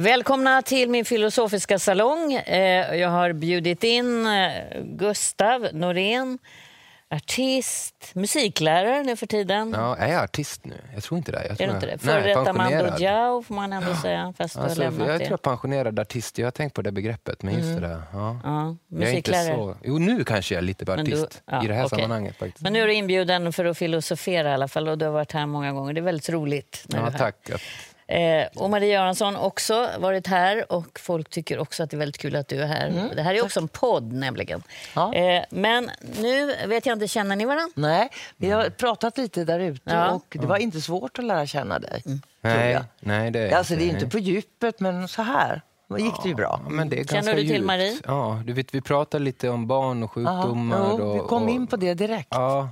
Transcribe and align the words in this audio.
Välkomna 0.00 0.62
till 0.62 0.90
min 0.90 1.04
filosofiska 1.04 1.78
salong. 1.78 2.32
Eh, 2.32 2.94
Jag 2.96 3.08
har 3.08 3.32
bjudit 3.32 3.84
in 3.84 4.26
eh, 4.26 4.50
Gustav 4.84 5.68
Norén, 5.72 6.38
artist, 7.10 8.10
musiklärare 8.14 9.02
nu 9.02 9.16
för 9.16 9.26
tiden. 9.26 9.72
Ja, 9.76 9.96
är 9.96 10.12
jag 10.12 10.22
artist 10.24 10.64
nu? 10.64 10.74
Jag 10.94 11.02
tror 11.02 11.18
inte 11.18 11.32
det. 11.32 11.42
Jag 11.42 11.50
Är 11.50 11.54
tror 11.54 11.66
du 11.68 11.74
inte 11.74 11.86
det? 11.86 11.98
Före 11.98 12.22
detta 12.34 12.52
Mando. 12.52 12.96
Diao 12.98 13.42
får 13.42 13.54
man 13.54 13.72
ändå 13.72 13.94
säga, 13.94 14.34
fast 14.38 14.54
du 14.54 14.60
Alltså, 14.60 14.82
jag 14.84 14.92
det. 14.92 15.18
tror 15.18 15.30
jag 15.30 15.42
pensionerad 15.42 15.98
artist. 15.98 16.38
Jag 16.38 16.46
har 16.46 16.50
tänkt 16.50 16.74
på 16.74 16.82
det 16.82 16.92
begreppet, 16.92 17.42
men 17.42 17.54
just 17.54 17.74
det 17.74 17.80
där. 17.88 18.02
Ja. 18.12 18.40
Ja, 18.44 18.76
Jag 18.88 19.02
är 19.08 19.12
inte 19.12 19.30
musiklärare. 19.30 19.54
så... 19.56 19.76
Jo, 19.84 19.98
nu 19.98 20.24
kanske 20.24 20.54
jag 20.54 20.58
är 20.62 20.66
lite 20.66 20.84
Men 20.96 21.04
du- 21.04 21.12
artist 21.22 21.42
ja, 21.46 21.64
i 21.64 21.66
det 21.66 21.74
här 21.74 21.84
okej. 21.86 21.98
sammanhanget. 21.98 22.36
Faktiskt. 22.36 22.60
Men 22.62 22.72
nu 22.72 22.82
är 22.82 22.86
du 22.86 22.94
inbjuden 22.94 23.52
för 23.52 23.64
att 23.64 23.78
filosofera 23.78 24.50
i 24.50 24.52
alla 24.52 24.68
fall 24.68 24.88
och 24.88 24.98
du 24.98 25.04
har 25.04 25.12
varit 25.12 25.32
här 25.32 25.46
många 25.46 25.72
gånger. 25.72 25.92
Det 25.92 26.00
är 26.00 26.02
väldigt 26.02 26.28
roligt. 26.30 26.84
När 26.88 26.98
du 26.98 27.04
ja, 27.04 27.08
är 27.08 27.12
här. 27.12 27.18
tack. 27.18 27.62
Eh, 28.10 28.46
och 28.56 28.70
Maria 28.70 28.92
Göransson 28.92 29.36
också 29.36 29.88
varit 29.98 30.26
här 30.26 30.72
och 30.72 31.00
folk 31.00 31.30
tycker 31.30 31.58
också 31.58 31.82
att 31.82 31.90
det 31.90 31.96
är 31.96 31.98
väldigt 31.98 32.18
kul 32.18 32.36
att 32.36 32.48
du 32.48 32.62
är 32.62 32.66
här. 32.66 33.10
det 33.16 33.22
här 33.22 33.34
är 33.34 33.44
också 33.44 33.60
en 33.60 33.68
podd 33.68 34.12
nämligen. 34.12 34.62
Ja. 34.94 35.14
Eh, 35.14 35.44
men 35.50 35.90
nu 36.20 36.54
vet 36.66 36.86
jag 36.86 36.96
inte, 36.96 37.08
känner 37.08 37.36
ni 37.36 37.44
varandra? 37.44 37.72
Nej, 37.74 38.08
vi 38.36 38.50
har 38.50 38.70
pratat 38.70 39.18
lite 39.18 39.44
där 39.44 39.60
ute 39.60 39.82
Ja. 39.84 40.10
och 40.10 40.36
det 40.40 40.46
var 40.46 40.56
inte 40.56 40.80
svårt 40.80 41.18
att 41.18 41.24
lära 41.24 41.46
känna 41.46 41.78
dig. 41.78 42.02
Tror 42.02 42.18
Nej, 42.40 42.80
nej, 43.00 43.30
det 43.30 43.40
är 43.40 43.56
Alltså 43.56 43.74
det 43.74 43.84
är 43.84 43.88
inte 43.88 44.00
nej. 44.00 44.10
på 44.10 44.18
djupet, 44.18 44.80
men 44.80 45.08
så 45.08 45.22
här 45.22 45.62
då 45.88 45.98
gick 45.98 46.22
det 46.22 46.28
ju 46.28 46.34
bra. 46.34 46.60
Ja, 46.64 46.70
men 46.70 46.88
det 46.88 47.00
är 47.00 47.04
Känner 47.04 47.34
du 47.34 47.40
till 47.40 47.50
djupt. 47.50 47.64
Marie? 47.66 47.98
Ja, 48.06 48.42
du 48.46 48.52
vet, 48.52 48.74
vi 48.74 48.80
pratade 48.80 49.24
lite 49.24 49.48
om 49.48 49.66
barn 49.66 50.02
och 50.02 50.12
sjukdomar. 50.12 50.86
jo, 50.98 51.12
vi 51.12 51.20
och, 51.20 51.28
kom 51.28 51.42
och, 51.42 51.50
in 51.50 51.66
på 51.66 51.76
det 51.76 51.94
direkt. 51.94 52.28
Ja, 52.30 52.68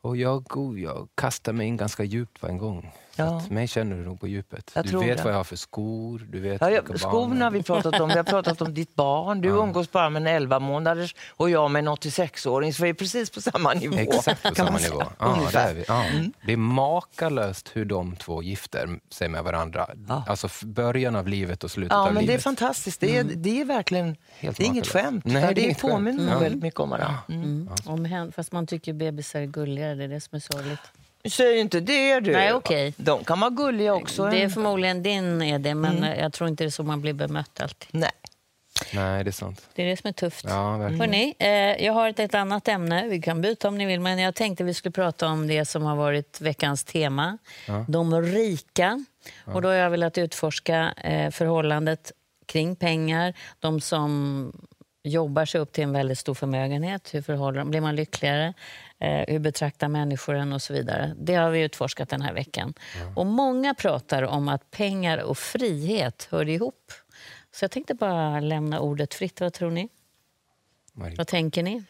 och 0.00 0.16
jag, 0.16 0.56
oh, 0.56 0.80
jag 0.80 1.08
kastade 1.14 1.56
mig 1.56 1.66
in 1.66 1.76
ganska 1.76 2.04
djupt 2.04 2.40
på 2.40 2.46
en 2.46 2.58
gång. 2.58 2.92
Så 3.16 3.22
Ja. 3.22 3.36
att 3.38 3.50
mig 3.50 3.68
känner 3.68 3.96
du 3.96 4.02
nog 4.04 4.20
på 4.20 4.28
djupet. 4.28 4.70
Jag 4.74 4.86
du 4.86 4.98
vet 4.98 5.16
det. 5.18 5.24
vad 5.24 5.32
jag 5.32 5.36
har 5.36 5.44
för 5.44 5.56
skor, 5.56 6.26
du 6.30 6.40
vet 6.40 6.60
Ja, 6.60 6.66
vilka 6.66 6.82
ja, 6.82 6.88
barn 6.88 6.98
skorna 6.98 7.44
har 7.44 7.50
vi 7.50 7.62
pratat 7.62 8.00
om, 8.00 8.08
vi 8.08 8.14
har 8.14 8.22
pratat 8.24 8.60
om 8.62 8.74
ditt 8.74 8.94
barn. 8.94 9.40
Du 9.40 9.48
umgås 9.48 9.92
bara 9.92 10.10
med 10.10 10.22
en 10.22 10.26
11 10.26 10.58
månaders 10.58 11.14
och 11.30 11.50
jag 11.50 11.70
med 11.70 11.80
en 11.80 11.88
86-åring, 11.88 12.72
så 12.74 12.82
vi 12.82 12.88
är 12.88 12.94
precis 12.94 13.30
på 13.30 13.40
samma 13.40 13.72
nivå. 13.74 13.96
Exakt 13.96 14.42
på 14.42 14.54
samma 14.54 14.78
nivå. 14.78 15.02
Ja, 15.18 15.38
det, 15.52 15.58
är 15.58 15.74
vi. 15.74 15.84
Ja. 15.88 16.04
det 16.46 16.52
är 16.52 16.56
makalöst 16.56 17.70
hur 17.74 17.84
de 17.84 18.16
två 18.16 18.42
gifter 18.42 18.88
sig 19.10 19.28
med 19.28 19.44
varandra. 19.44 19.90
Ja. 20.08 20.24
Alltså 20.26 20.48
början 20.66 21.16
av 21.16 21.28
livet 21.28 21.64
och 21.64 21.70
slutet 21.70 21.92
Ja, 21.92 21.98
av 21.98 22.06
men 22.06 22.14
det 22.14 22.20
är 22.20 22.26
livet. 22.26 22.42
fantastiskt. 22.42 23.00
Det 23.00 23.16
är, 23.16 23.24
det 23.24 23.60
är 23.60 23.64
verkligen 23.64 24.16
Helt 24.38 24.56
det 24.56 24.62
är 24.64 24.66
inget 24.66 24.86
skämt. 24.86 25.24
Nej, 25.24 25.54
det 25.54 25.64
är 25.64 25.68
det 25.68 25.80
påminner 25.80 26.32
Ja. 26.32 26.38
väldigt 26.38 26.62
mycket 26.62 26.80
om 26.80 26.90
varandra. 26.90 27.18
Mm. 27.28 27.42
Mm. 27.42 27.68
Om 27.86 28.04
hen, 28.04 28.32
fast 28.32 28.52
man 28.52 28.66
tycker 28.66 28.92
bebisar 28.92 29.40
är 29.40 29.46
gulligare, 29.46 29.94
det 29.94 30.04
är 30.04 30.08
det 30.08 30.20
som 30.20 30.36
är 30.36 30.40
sorgligt. 30.40 30.80
Säg 31.30 31.58
inte 31.58 31.80
det 31.80 32.20
du. 32.20 32.32
Nej, 32.32 32.52
okej. 32.52 32.94
De 32.96 33.24
kan 33.24 33.40
vara 33.40 33.50
gulliga 33.50 33.94
också. 33.94 34.26
Det 34.30 34.42
är 34.42 34.48
förmodligen 34.48 35.02
din 35.02 35.42
är 35.42 35.58
det, 35.58 35.74
men 35.74 36.04
eh, 36.04 36.20
jag 36.20 36.32
tror 36.32 36.48
inte 36.48 36.64
det 36.64 36.68
är 36.68 36.70
så 36.70 36.82
man 36.82 37.00
blir 37.00 37.12
bemött 37.12 37.60
alltid. 37.60 37.88
Nej. 37.90 38.10
Nej, 38.94 39.24
det 39.24 39.30
är 39.30 39.32
sant. 39.32 39.68
Det 39.74 39.82
är 39.82 39.86
det 39.86 39.96
som 39.96 40.08
är 40.08 40.12
tufft. 40.12 40.44
Ja. 40.48 40.76
Hörrni, 40.76 41.34
eh, 41.38 41.48
jag 41.84 41.92
har 41.92 42.08
ett, 42.08 42.18
ett 42.18 42.34
annat 42.34 42.68
ämne. 42.68 43.08
Vi 43.08 43.22
kan 43.22 43.40
byta 43.40 43.68
om 43.68 43.78
ni 43.78 43.86
vill, 43.86 44.00
men 44.00 44.18
jag 44.18 44.34
tänkte 44.34 44.64
vi 44.64 44.74
skulle 44.74 44.92
prata 44.92 45.28
om 45.28 45.46
det 45.46 45.64
som 45.64 45.82
har 45.82 45.96
varit 45.96 46.40
veckans 46.40 46.84
tema. 46.84 47.38
De 47.88 48.22
rika. 48.22 49.04
Och 49.44 49.62
då 49.62 49.68
har 49.68 49.74
jag 49.74 49.90
velat 49.90 50.18
utforska 50.18 50.94
eh, 50.96 51.30
förhållandet 51.30 52.12
kring 52.46 52.76
pengar. 52.76 53.34
De 53.60 53.80
som 53.80 54.52
jobbar 55.04 55.44
sig 55.44 55.60
upp 55.60 55.72
till 55.72 55.84
en 55.84 55.92
väldigt 55.92 56.18
stor 56.18 56.34
förmögenhet. 56.34 57.14
Hur 57.14 57.22
förhåller 57.22 57.58
de? 57.58 57.70
Blir 57.70 57.80
man 57.80 57.96
lyckligare? 57.96 58.54
Eh, 58.98 59.24
hur 59.28 59.38
betraktar 59.38 59.88
människor 59.88 60.34
en 60.34 60.52
och 60.52 60.62
så 60.62 60.72
vidare. 60.72 61.14
Det 61.18 61.34
har 61.34 61.50
vi 61.50 61.60
utforskat 61.60 62.08
den 62.08 62.22
här 62.22 62.34
veckan. 62.34 62.74
Och 63.14 63.26
många 63.26 63.74
pratar 63.74 64.22
om 64.22 64.48
att 64.48 64.70
pengar 64.70 65.18
och 65.18 65.38
frihet 65.38 66.28
hör 66.30 66.48
ihop. 66.48 66.92
Så 67.52 67.64
jag 67.64 67.70
tänkte 67.70 67.94
bara 67.94 68.40
lämna 68.40 68.80
ordet 68.80 69.14
fritt. 69.14 69.40
Vad 69.40 69.52
tror 69.52 69.70
ni? 69.70 69.88
Marie. 70.92 71.16
Vad 71.16 71.26
tänker 71.26 71.62
ni? 71.62 71.84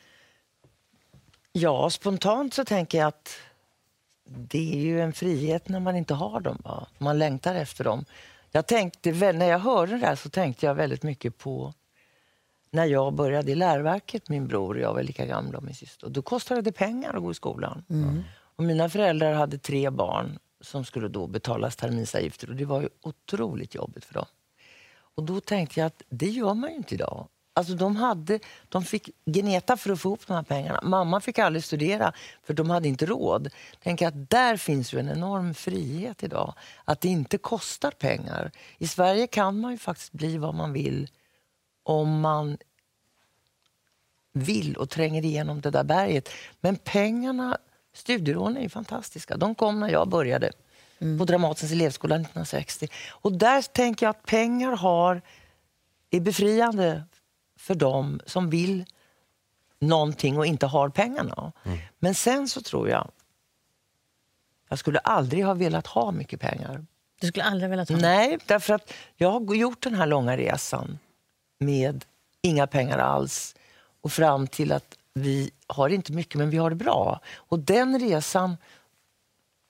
Ja, 1.53 1.91
spontant 1.91 2.55
så 2.55 2.65
tänker 2.65 2.99
jag 2.99 3.09
att 3.09 3.39
det 4.25 4.75
är 4.75 4.81
ju 4.81 5.01
en 5.01 5.13
frihet 5.13 5.69
när 5.69 5.81
man 5.81 5.97
inte 5.97 6.15
har 6.15 6.41
dem. 6.41 6.59
Va? 6.65 6.87
Man 6.99 7.19
längtar 7.19 7.55
efter 7.55 7.85
dem. 7.85 8.05
Jag 8.51 8.67
tänkte, 8.67 9.13
när 9.13 9.47
jag 9.47 9.59
hörde 9.59 9.99
det 9.99 10.07
här 10.07 10.17
så 10.17 10.29
tänkte 10.29 10.67
jag 10.67 10.75
väldigt 10.75 11.03
mycket 11.03 11.39
på 11.39 11.75
när 12.71 12.85
jag 12.85 13.15
började 13.15 13.53
i 13.53 13.55
läroverket, 13.55 14.29
min 14.29 14.47
bror 14.47 14.75
och 14.75 14.81
jag 14.81 14.95
var 14.95 15.03
lika 15.03 15.27
gamla 15.27 15.59
och 15.59 15.65
min 15.65 15.75
syster. 15.75 16.09
Då 16.09 16.23
kostade 16.23 16.61
det 16.61 16.73
pengar 16.73 17.15
att 17.15 17.23
gå 17.23 17.31
i 17.31 17.35
skolan. 17.35 17.85
Och 18.57 18.65
mina 18.65 18.89
föräldrar 18.89 19.33
hade 19.33 19.59
tre 19.59 19.91
barn 19.91 20.39
som 20.61 20.85
skulle 20.85 21.09
då 21.09 21.27
betalas 21.27 21.77
terminsavgifter 21.77 22.51
och 22.51 22.57
det 22.57 22.65
var 22.65 22.81
ju 22.81 22.89
otroligt 23.03 23.75
jobbigt 23.75 24.05
för 24.05 24.15
dem. 24.15 24.27
Och 25.17 25.23
då 25.23 25.41
tänkte 25.41 25.81
jag 25.81 25.87
att 25.87 26.03
det 26.09 26.29
gör 26.29 26.55
man 26.55 26.71
ju 26.71 26.77
inte 26.77 26.95
idag. 26.95 27.29
Alltså 27.55 27.75
de, 27.75 27.97
hade, 27.97 28.41
de 28.69 28.85
fick 28.85 29.11
gneta 29.25 29.77
för 29.77 29.93
att 29.93 30.01
få 30.01 30.09
ihop 30.09 30.27
de 30.27 30.35
här 30.35 30.43
pengarna. 30.43 30.81
Mamma 30.83 31.21
fick 31.21 31.39
aldrig 31.39 31.65
studera 31.65 32.13
för 32.43 32.55
de 32.55 32.71
hade 32.71 32.89
inte 32.89 33.07
råd. 33.07 33.49
Tänk 33.83 34.03
att 34.03 34.31
där 34.31 34.57
finns 34.57 34.95
ju 34.95 34.99
en 34.99 35.09
enorm 35.09 35.55
frihet 35.55 36.23
idag. 36.23 36.55
Att 36.85 37.01
det 37.01 37.09
inte 37.09 37.39
kostar 37.39 37.91
pengar. 37.91 38.51
I 38.79 38.87
Sverige 38.87 39.27
kan 39.27 39.61
man 39.61 39.73
ju 39.73 39.79
faktiskt 39.79 40.13
bli 40.13 40.39
vad 40.39 40.55
man 40.55 40.73
vill 40.73 41.09
om 41.87 42.21
man 42.21 42.59
vill 44.33 44.77
och 44.77 44.91
tränger 44.91 45.25
igenom 45.25 45.61
det 45.61 45.71
där 45.71 45.85
berget. 45.85 46.29
Men 46.61 46.77
pengarna, 46.77 47.59
studielånen 47.95 48.57
är 48.57 48.63
ju 48.63 48.69
fantastiska. 48.69 49.37
De 49.37 49.55
kom 49.55 49.81
när 49.81 49.89
jag 49.89 50.09
började 50.09 50.53
på 51.19 51.25
Dramatens 51.25 51.73
elevskola 51.73 52.15
1960. 52.15 52.89
Och 53.09 53.33
där 53.33 53.63
tänker 53.63 54.07
jag 54.07 54.11
att 54.11 54.27
pengar 54.27 54.73
har, 54.77 55.23
är 56.11 56.21
befriande 56.21 57.03
för 57.59 57.75
dem 57.75 58.21
som 58.27 58.51
vill 58.51 58.85
någonting 59.79 60.39
och 60.39 60.47
inte 60.47 60.67
har 60.67 60.89
pengarna. 60.89 61.53
Men 61.99 62.15
sen 62.15 62.49
så 62.49 62.61
tror 62.61 62.89
jag, 62.89 63.11
jag 64.69 64.79
skulle 64.79 64.99
aldrig 64.99 65.45
ha 65.45 65.55
velat 65.55 65.87
ha 65.87 66.11
mycket 66.11 66.41
pengar. 66.41 66.87
Du 67.21 67.27
skulle 67.27 67.45
aldrig 67.45 67.71
vilja 67.71 67.87
ta 67.87 67.97
Nej, 67.97 68.39
därför 68.47 68.75
att 68.75 68.93
jag 69.17 69.31
har 69.31 69.55
gjort 69.55 69.83
den 69.83 69.95
här 69.95 70.07
långa 70.07 70.37
resan 70.37 70.99
med 71.59 72.05
inga 72.43 72.67
pengar 72.67 72.99
alls 72.99 73.55
och 74.01 74.13
fram 74.13 74.47
till 74.47 74.73
att 74.73 74.97
vi 75.15 75.51
har 75.67 75.89
inte 75.89 76.13
mycket, 76.13 76.35
men 76.35 76.51
vi 76.51 76.57
har 76.57 76.71
det 76.71 76.77
bra. 76.77 77.21
Och 77.37 77.59
den 77.59 77.99
resan 78.01 78.57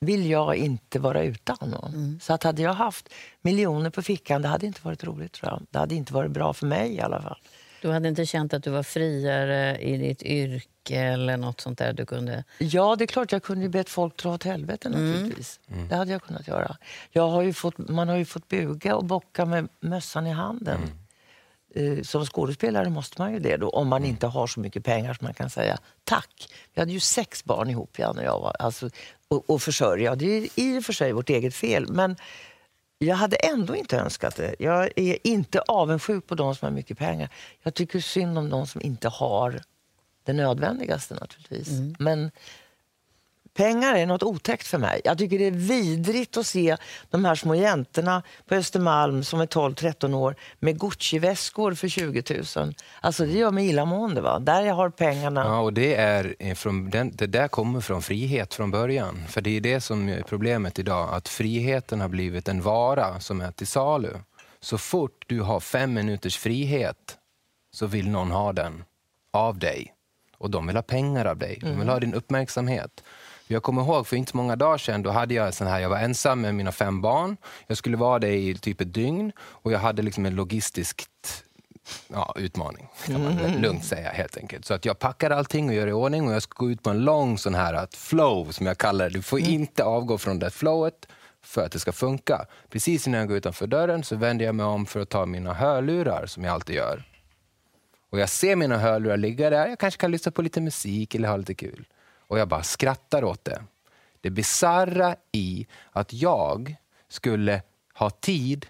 vill 0.00 0.30
jag 0.30 0.56
inte 0.56 0.98
vara 0.98 1.22
utan. 1.22 2.18
Så 2.22 2.32
att 2.32 2.42
hade 2.42 2.62
jag 2.62 2.74
haft 2.74 3.08
miljoner 3.42 3.90
på 3.90 4.02
fickan, 4.02 4.42
det 4.42 4.48
hade 4.48 4.66
inte 4.66 4.80
varit 4.82 5.04
roligt 5.04 5.32
tror 5.32 5.52
jag. 5.52 5.62
Det 5.70 5.78
hade 5.78 5.94
inte 5.94 6.12
varit 6.12 6.30
bra 6.30 6.52
för 6.52 6.66
mig 6.66 6.94
i 6.94 7.00
alla 7.00 7.22
fall. 7.22 7.38
Du 7.82 7.90
hade 7.90 8.08
inte 8.08 8.26
känt 8.26 8.54
att 8.54 8.62
du 8.62 8.70
var 8.70 8.82
friare 8.82 9.78
i 9.78 9.96
ditt 9.96 10.22
yrke 10.22 11.00
eller 11.00 11.36
något 11.36 11.60
sånt 11.60 11.78
där 11.78 11.92
du 11.92 12.06
kunde... 12.06 12.44
Ja, 12.58 12.96
det 12.96 13.04
är 13.04 13.06
klart 13.06 13.32
jag 13.32 13.42
kunde 13.42 13.64
ju 13.64 13.68
bett 13.68 13.88
folk 13.88 14.16
dra 14.16 14.34
åt 14.34 14.42
helvete 14.44 14.88
naturligtvis. 14.88 15.60
Det 15.88 15.96
hade 15.96 16.12
jag 16.12 16.22
kunnat 16.22 16.48
göra. 16.48 16.76
Jag 17.10 17.28
har 17.28 17.42
ju 17.42 17.52
fått, 17.52 17.78
man 17.78 18.08
har 18.08 18.16
ju 18.16 18.24
fått 18.24 18.48
buga 18.48 18.96
och 18.96 19.04
bocka 19.04 19.44
med 19.44 19.68
mössan 19.80 20.26
i 20.26 20.30
handen. 20.32 20.82
Eh, 20.82 20.88
Som 22.02 22.26
skådespelare 22.26 22.90
måste 22.90 23.22
man 23.22 23.32
ju 23.32 23.38
det 23.38 23.56
då, 23.56 23.70
om 23.70 23.88
man 23.88 24.04
inte 24.04 24.26
har 24.26 24.46
så 24.46 24.60
mycket 24.60 24.84
pengar 24.84 25.14
som 25.14 25.24
man 25.24 25.34
kan 25.34 25.50
säga 25.50 25.78
tack. 26.04 26.48
Vi 26.74 26.80
hade 26.80 26.92
ju 26.92 27.00
sex 27.00 27.44
barn 27.44 27.70
ihop, 27.70 27.98
Jan 27.98 28.18
och 28.18 28.24
jag, 28.24 28.40
var, 28.40 28.56
alltså, 28.58 28.90
och, 29.28 29.50
och 29.50 29.62
försörja. 29.62 30.14
Det 30.14 30.26
är 30.26 30.48
i 30.54 30.78
och 30.78 30.84
för 30.84 30.92
sig 30.92 31.12
vårt 31.12 31.30
eget 31.30 31.54
fel, 31.54 31.88
men 31.88 32.16
jag 32.98 33.16
hade 33.16 33.36
ändå 33.36 33.76
inte 33.76 33.98
önskat 33.98 34.36
det. 34.36 34.54
Jag 34.58 34.90
är 34.96 35.18
inte 35.26 35.60
avundsjuk 35.60 36.26
på 36.26 36.34
de 36.34 36.54
som 36.54 36.66
har 36.66 36.72
mycket 36.72 36.98
pengar. 36.98 37.28
Jag 37.62 37.74
tycker 37.74 38.00
synd 38.00 38.38
om 38.38 38.50
de 38.50 38.66
som 38.66 38.80
inte 38.82 39.08
har 39.08 39.60
det 40.24 40.32
nödvändigaste 40.32 41.14
naturligtvis. 41.14 41.68
Men 41.98 42.30
pengar 43.56 43.94
är 43.94 44.06
något 44.06 44.22
otäckt 44.22 44.66
för 44.66 44.78
mig. 44.78 45.00
Jag 45.04 45.18
tycker 45.18 45.38
det 45.38 45.46
är 45.46 45.50
vidrigt 45.50 46.36
att 46.36 46.46
se 46.46 46.76
de 47.10 47.24
här 47.24 47.34
små 47.34 47.54
jäntorna 47.54 48.22
på 48.48 48.54
Östermalm 48.54 49.24
som 49.24 49.40
är 49.40 49.46
12-13 49.46 50.14
år 50.14 50.36
med 50.58 50.80
Gucci-väskor 50.80 51.74
för 51.74 51.88
20 51.88 52.22
000. 52.56 52.74
Alltså 53.00 53.26
det 53.26 53.32
gör 53.32 53.50
mig 53.50 53.68
illamående. 53.68 54.20
Va? 54.20 54.38
Där 54.38 54.62
jag 54.62 54.74
har 54.74 54.90
pengarna. 54.90 55.44
Ja, 55.44 55.60
och 55.60 55.72
det, 55.72 55.94
är 55.94 56.36
eh, 56.38 56.54
från, 56.54 56.90
det 56.90 57.26
där 57.26 57.48
kommer 57.48 57.80
från 57.80 58.02
frihet 58.02 58.54
från 58.54 58.70
början. 58.70 59.24
För 59.28 59.40
det 59.40 59.56
är 59.56 59.60
det 59.60 59.80
som 59.80 60.08
är 60.08 60.22
problemet 60.22 60.78
idag, 60.78 61.14
att 61.14 61.28
friheten 61.28 62.00
har 62.00 62.08
blivit 62.08 62.48
en 62.48 62.62
vara 62.62 63.20
som 63.20 63.40
är 63.40 63.52
till 63.52 63.66
salu. 63.66 64.12
Så 64.60 64.78
fort 64.78 65.24
du 65.26 65.40
har 65.40 65.60
fem 65.60 65.94
minuters 65.94 66.38
frihet 66.38 67.16
så 67.72 67.86
vill 67.86 68.08
någon 68.10 68.30
ha 68.30 68.52
den 68.52 68.84
av 69.30 69.58
dig. 69.58 69.92
Och 70.38 70.50
de 70.50 70.66
vill 70.66 70.76
ha 70.76 70.82
pengar 70.82 71.24
av 71.24 71.38
dig. 71.38 71.58
De 71.62 71.78
vill 71.78 71.88
ha 71.88 72.00
din 72.00 72.14
uppmärksamhet. 72.14 73.02
Jag 73.48 73.62
kommer 73.62 73.82
ihåg 73.82 74.06
för 74.06 74.16
inte 74.16 74.36
många 74.36 74.56
dagar 74.56 74.78
sedan, 74.78 75.02
då 75.02 75.10
hade 75.10 75.34
jag 75.34 75.54
sån 75.54 75.66
här, 75.66 75.80
jag 75.80 75.88
var 75.88 75.98
ensam 75.98 76.40
med 76.40 76.54
mina 76.54 76.72
fem 76.72 77.00
barn. 77.00 77.36
Jag 77.66 77.76
skulle 77.76 77.96
vara 77.96 78.18
det 78.18 78.34
i 78.34 78.54
typ 78.54 78.80
ett 78.80 78.94
dygn 78.94 79.32
och 79.40 79.72
jag 79.72 79.78
hade 79.78 80.02
liksom 80.02 80.26
en 80.26 80.34
logistisk 80.34 81.06
ja, 82.08 82.34
utmaning, 82.38 82.88
kan 83.06 83.22
man 83.22 83.38
mm. 83.38 83.62
lugnt 83.62 83.84
säga 83.84 84.10
helt 84.10 84.36
enkelt. 84.36 84.64
Så 84.64 84.74
att 84.74 84.84
jag 84.84 84.98
packar 84.98 85.30
allting 85.30 85.68
och 85.68 85.74
gör 85.74 85.86
i 85.86 85.92
ordning 85.92 86.28
och 86.28 86.34
jag 86.34 86.42
ska 86.42 86.64
gå 86.64 86.70
ut 86.70 86.82
på 86.82 86.90
en 86.90 87.04
lång 87.04 87.38
sån 87.38 87.54
här 87.54 87.74
att 87.74 87.94
flow 87.94 88.50
som 88.50 88.66
jag 88.66 88.78
kallar 88.78 89.04
det. 89.04 89.14
Du 89.14 89.22
får 89.22 89.38
mm. 89.38 89.50
inte 89.50 89.84
avgå 89.84 90.18
från 90.18 90.38
det 90.38 90.50
flowet 90.50 91.08
för 91.42 91.64
att 91.64 91.72
det 91.72 91.78
ska 91.78 91.92
funka. 91.92 92.46
Precis 92.70 93.06
innan 93.06 93.20
jag 93.20 93.28
går 93.28 93.36
utanför 93.36 93.66
dörren 93.66 94.04
så 94.04 94.16
vänder 94.16 94.44
jag 94.44 94.54
mig 94.54 94.66
om 94.66 94.86
för 94.86 95.00
att 95.00 95.08
ta 95.08 95.26
mina 95.26 95.54
hörlurar 95.54 96.26
som 96.26 96.44
jag 96.44 96.54
alltid 96.54 96.76
gör. 96.76 97.04
Och 98.10 98.18
jag 98.18 98.28
ser 98.28 98.56
mina 98.56 98.78
hörlurar 98.78 99.16
ligga 99.16 99.50
där, 99.50 99.68
jag 99.68 99.78
kanske 99.78 100.00
kan 100.00 100.10
lyssna 100.10 100.32
på 100.32 100.42
lite 100.42 100.60
musik 100.60 101.14
eller 101.14 101.28
ha 101.28 101.36
lite 101.36 101.54
kul. 101.54 101.86
Och 102.26 102.38
jag 102.38 102.48
bara 102.48 102.62
skrattar 102.62 103.24
åt 103.24 103.44
det. 103.44 103.62
Det 104.20 104.30
bisarra 104.30 105.16
i 105.32 105.66
att 105.90 106.12
jag 106.12 106.76
skulle 107.08 107.62
ha 107.94 108.10
tid 108.10 108.66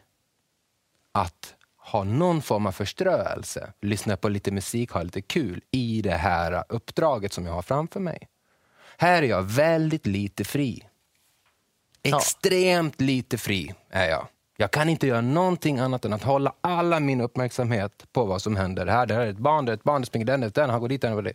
att 1.13 1.55
ha 1.77 2.05
någon 2.05 2.43
form 2.43 2.67
av 2.67 2.73
förströelse, 2.73 3.73
lyssna 3.81 4.17
på 4.17 4.29
lite 4.29 4.51
musik, 4.51 4.91
ha 4.91 5.03
lite 5.03 5.23
kul 5.23 5.63
i 5.71 6.03
det 6.03 6.17
här 6.17 6.65
uppdraget 6.69 7.33
som 7.33 7.47
jag 7.47 7.53
har 7.53 7.63
framför 7.63 8.01
mig. 8.01 8.29
Här 8.99 9.23
är 9.23 9.27
jag 9.27 9.43
väldigt 9.43 10.07
lite 10.07 10.45
fri. 10.45 10.83
Extremt 12.03 13.01
lite 13.01 13.39
fri 13.39 13.75
är 13.91 14.09
jag. 14.09 14.27
Jag 14.57 14.71
kan 14.71 14.89
inte 14.89 15.07
göra 15.07 15.21
någonting 15.21 15.79
annat 15.79 16.05
än 16.05 16.13
att 16.13 16.23
hålla 16.23 16.53
alla 16.61 17.01
min 17.01 17.21
uppmärksamhet 17.21 18.07
på 18.13 18.25
vad 18.25 18.43
som 18.43 18.57
händer. 18.57 18.87
Här, 18.87 19.07
det 19.07 19.15
här 19.15 19.21
är 19.21 19.31
ett 19.31 19.39
barn, 19.39 19.65
det 19.65 19.73
är 19.73 19.75
ett 19.75 19.83
barn, 19.83 20.01
det 20.01 20.07
springer 20.07 20.27
den, 20.27 20.51
den 20.55 20.71
har 20.71 20.79
gått 20.79 20.89
dit, 20.89 21.01
den, 21.01 21.25
det. 21.25 21.33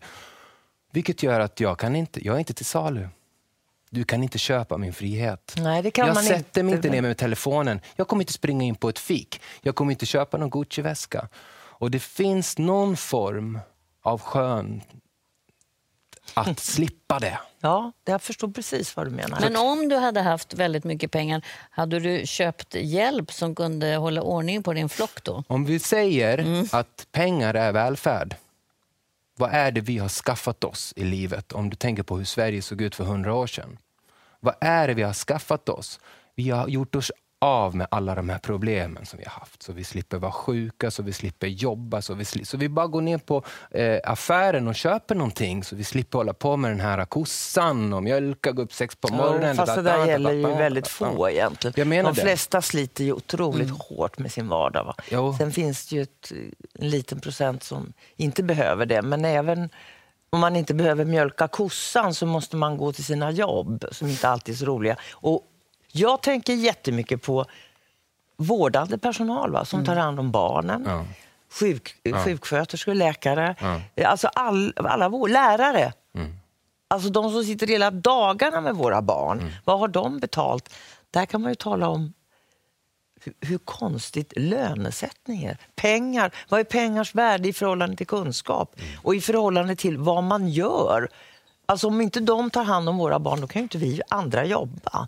Vilket 0.92 1.24
gör 1.24 1.40
att 1.40 1.60
jag 1.60 1.80
kan 1.80 1.96
inte, 1.96 2.26
jag 2.26 2.36
är 2.36 2.40
inte 2.40 2.54
till 2.54 2.66
salu. 2.66 3.08
Du 3.90 4.04
kan 4.04 4.24
inte 4.24 4.38
köpa 4.38 4.78
min 4.78 4.94
frihet. 4.94 5.56
Nej, 5.58 5.82
det 5.82 5.92
kan 5.92 6.08
jag 6.08 6.16
man 6.16 6.24
sätter 6.24 6.64
mig 6.64 6.76
inte 6.76 6.90
ner 6.90 7.02
med 7.02 7.18
telefonen. 7.18 7.82
Jag 7.96 8.08
kommer 8.08 8.22
inte 8.22 8.34
springa 8.34 8.66
in 8.66 8.76
på 8.76 8.90
ett 8.90 9.00
fik. 9.00 9.42
Jag 9.62 9.76
kommer 9.76 9.92
inte 9.92 10.06
köpa 10.06 10.38
någon 10.38 10.50
Gucci-väska. 10.50 11.28
Och 11.82 11.92
det 11.92 12.00
finns 12.00 12.58
någon 12.58 12.98
form 12.98 13.60
av 14.02 14.22
skön 14.22 14.82
att 16.34 16.60
slippa 16.74 17.20
det. 17.20 17.40
Ja, 17.60 17.92
jag 18.06 18.22
förstår 18.22 18.48
precis 18.48 18.96
vad 18.96 19.08
du 19.08 19.12
menar. 19.12 19.40
Men 19.42 19.56
om 19.56 19.90
du 19.90 19.96
hade 19.96 20.22
haft 20.22 20.54
väldigt 20.54 20.84
mycket 20.84 21.12
pengar, 21.12 21.46
hade 21.70 22.00
du 22.00 22.28
köpt 22.28 22.76
hjälp 22.76 23.32
som 23.32 23.56
kunde 23.56 23.96
hålla 23.96 24.22
ordning 24.22 24.64
på 24.64 24.74
din 24.74 24.90
flock 24.90 25.24
då? 25.24 25.44
Om 25.48 25.66
vi 25.66 25.80
säger 25.80 26.38
mm. 26.38 26.68
att 26.72 27.08
pengar 27.12 27.54
är 27.54 27.72
välfärd, 27.72 28.36
vad 29.42 29.54
är 29.54 29.72
det 29.72 29.82
vi 29.82 29.98
har 29.98 30.10
skaffat 30.10 30.64
oss 30.64 30.94
i 30.96 31.04
livet? 31.04 31.52
Om 31.52 31.70
du 31.70 31.76
tänker 31.76 32.04
på 32.04 32.18
hur 32.18 32.26
Sverige 32.26 32.62
såg 32.62 32.82
ut 32.82 32.96
för 32.96 33.04
hundra 33.04 33.34
år 33.34 33.48
sedan. 33.48 33.78
Vad 34.40 34.56
är 34.62 34.88
det 34.88 34.94
vi 34.94 35.02
har 35.02 35.14
skaffat 35.14 35.70
oss? 35.70 36.00
Vi 36.36 36.50
har 36.50 36.68
gjort 36.68 36.96
oss 36.96 37.12
av 37.42 37.76
med 37.76 37.88
alla 37.92 38.16
de 38.16 38.30
här 38.30 38.38
problemen 38.38 39.06
som 39.06 39.20
vi 39.20 39.26
har 39.26 39.32
haft. 39.32 39.64
Så 39.64 39.74
vi 39.74 39.84
slipper 39.84 40.18
vara 40.18 40.32
sjuka, 40.32 40.92
så 40.92 41.04
vi 41.04 41.14
slipper 41.14 41.48
jobba, 41.48 42.02
så 42.02 42.14
vi, 42.14 42.26
så 42.26 42.58
vi 42.58 42.70
bara 42.70 42.88
går 42.88 43.02
ner 43.02 43.18
på 43.18 43.44
eh, 43.72 44.00
affären 44.04 44.68
och 44.68 44.76
köper 44.76 45.16
någonting 45.16 45.64
så 45.64 45.76
vi 45.76 45.84
slipper 45.84 46.18
hålla 46.18 46.34
på 46.34 46.58
med 46.58 46.72
den 46.72 46.80
här 46.80 47.06
kossan 47.06 47.94
och 47.94 48.04
mjölka, 48.04 48.52
gå 48.52 48.62
upp 48.62 48.74
sex 48.74 48.96
på 48.96 49.14
morgonen. 49.14 49.48
Ja, 49.48 49.66
fast 49.66 49.76
det 49.76 49.82
där 49.82 50.06
gäller 50.06 50.32
ju 50.32 50.42
väldigt 50.42 50.88
få 50.88 51.30
egentligen. 51.30 51.74
Jag 51.78 51.88
menar 51.88 52.14
De 52.14 52.22
flesta 52.22 52.62
sliter 52.62 53.04
ju 53.04 53.14
otroligt 53.14 53.70
mm. 53.70 53.80
hårt 53.90 54.18
med 54.18 54.32
sin 54.32 54.48
vardag. 54.48 54.84
Va? 54.84 55.34
Sen 55.38 55.52
finns 55.52 55.88
det 55.88 55.96
ju 55.96 56.02
ett, 56.02 56.32
en 56.74 56.90
liten 56.90 57.20
procent 57.20 57.64
som 57.64 57.94
inte 58.16 58.44
behöver 58.44 58.86
det, 58.86 59.02
men 59.02 59.26
även 59.26 59.70
om 60.30 60.40
man 60.40 60.56
inte 60.56 60.74
behöver 60.74 61.06
mjölka 61.06 61.48
kossan 61.48 62.14
så 62.14 62.26
måste 62.26 62.56
man 62.56 62.78
gå 62.78 62.94
till 62.94 63.04
sina 63.04 63.32
jobb 63.32 63.86
som 63.92 64.08
inte 64.08 64.30
alltid 64.30 64.56
är 64.56 64.58
så 64.58 64.66
roliga. 64.66 64.96
Och 65.12 65.48
jag 65.92 66.22
tänker 66.22 66.54
jättemycket 66.54 67.22
på 67.22 67.46
vårdande 68.38 68.98
personal 68.98 69.52
va, 69.52 69.66
som 69.66 69.80
mm. 69.80 69.86
tar 69.86 69.96
hand 69.96 70.20
om 70.20 70.32
barnen. 70.32 70.84
Ja. 70.88 71.06
Sjuk, 71.50 71.96
ja. 72.04 72.24
Sjuksköterskor, 72.24 72.94
läkare, 72.94 73.56
ja. 73.96 74.08
alltså 74.08 74.28
all, 74.28 74.74
alla 74.76 75.10
vår, 75.10 75.30
lärare. 75.30 75.94
Mm. 76.16 76.36
Alltså 76.88 77.10
de 77.10 77.32
som 77.32 77.44
sitter 77.44 77.68
hela 77.68 77.92
dagarna 77.92 78.62
med 78.62 78.76
våra 78.76 79.02
barn. 79.02 79.40
Mm. 79.40 79.52
Vad 79.66 79.80
har 79.80 79.88
de 79.88 80.20
betalt? 80.20 80.74
Där 81.12 81.26
kan 81.26 81.42
man 81.42 81.52
ju 81.52 81.56
tala 81.56 81.90
om 81.90 82.14
hur, 83.24 83.34
hur 83.40 83.58
konstigt 83.58 84.34
lönesättning 84.36 85.44
är. 85.44 85.58
Pengar, 85.76 86.32
vad 86.50 86.60
är 86.60 86.64
pengars 86.64 87.16
värde 87.16 87.48
i 87.48 87.54
förhållande 87.54 87.96
till 87.96 88.08
kunskap? 88.08 88.76
Mm. 88.80 89.00
Och 89.04 89.16
i 89.16 89.22
förhållande 89.22 89.76
till 89.76 89.98
vad 89.98 90.24
man 90.24 90.48
gör. 90.50 91.10
Alltså 91.66 91.88
om 91.88 92.02
inte 92.02 92.20
de 92.20 92.50
tar 92.50 92.64
hand 92.64 92.90
om 92.90 92.98
våra 92.98 93.20
barn, 93.20 93.42
då 93.42 93.48
kan 93.48 93.60
ju 93.60 93.64
inte 93.64 93.78
vi 93.78 94.02
andra 94.10 94.46
jobba. 94.46 95.08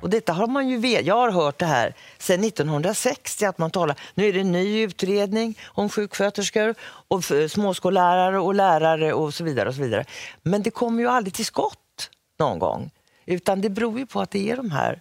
Och 0.00 0.10
detta 0.10 0.32
har 0.32 0.46
man 0.46 0.68
ju 0.68 0.78
vet, 0.78 1.06
jag 1.06 1.14
har 1.14 1.30
hört 1.30 1.58
det 1.58 1.66
här 1.66 1.94
sedan 2.18 2.44
1960 2.44 3.44
att 3.44 3.58
man 3.58 3.70
talar, 3.70 3.96
nu 4.14 4.28
är 4.28 4.32
det 4.32 4.40
en 4.40 4.52
ny 4.52 4.82
utredning 4.82 5.58
om 5.64 5.88
sjuksköterskor 5.88 6.74
och 7.08 7.24
småskollärare 7.50 8.40
och 8.40 8.54
lärare 8.54 9.12
och 9.12 9.34
så 9.34 9.44
vidare 9.44 9.68
och 9.68 9.74
så 9.74 9.82
vidare. 9.82 10.04
Men 10.42 10.62
det 10.62 10.70
kommer 10.70 11.02
ju 11.02 11.08
aldrig 11.08 11.34
till 11.34 11.46
skott 11.46 12.10
någon 12.38 12.58
gång. 12.58 12.90
Utan 13.26 13.60
det 13.60 13.70
beror 13.70 13.98
ju 13.98 14.06
på 14.06 14.20
att 14.20 14.30
det 14.30 14.50
är 14.50 14.56
de 14.56 14.70
här 14.70 15.00